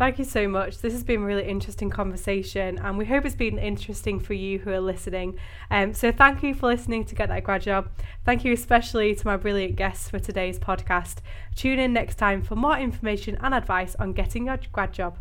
Thank 0.00 0.18
you 0.18 0.24
so 0.24 0.48
much. 0.48 0.78
This 0.78 0.94
has 0.94 1.04
been 1.04 1.20
a 1.20 1.26
really 1.26 1.46
interesting 1.46 1.90
conversation, 1.90 2.78
and 2.78 2.96
we 2.96 3.04
hope 3.04 3.26
it's 3.26 3.34
been 3.34 3.58
interesting 3.58 4.18
for 4.18 4.32
you 4.32 4.58
who 4.58 4.70
are 4.70 4.80
listening. 4.80 5.38
Um, 5.70 5.92
so, 5.92 6.10
thank 6.10 6.42
you 6.42 6.54
for 6.54 6.68
listening 6.68 7.04
to 7.04 7.14
Get 7.14 7.28
That 7.28 7.44
Grad 7.44 7.60
Job. 7.60 7.90
Thank 8.24 8.42
you 8.42 8.54
especially 8.54 9.14
to 9.14 9.26
my 9.26 9.36
brilliant 9.36 9.76
guests 9.76 10.08
for 10.08 10.18
today's 10.18 10.58
podcast. 10.58 11.16
Tune 11.54 11.78
in 11.78 11.92
next 11.92 12.14
time 12.14 12.40
for 12.40 12.56
more 12.56 12.78
information 12.78 13.36
and 13.42 13.52
advice 13.52 13.94
on 13.96 14.14
getting 14.14 14.46
your 14.46 14.58
grad 14.72 14.94
job. 14.94 15.18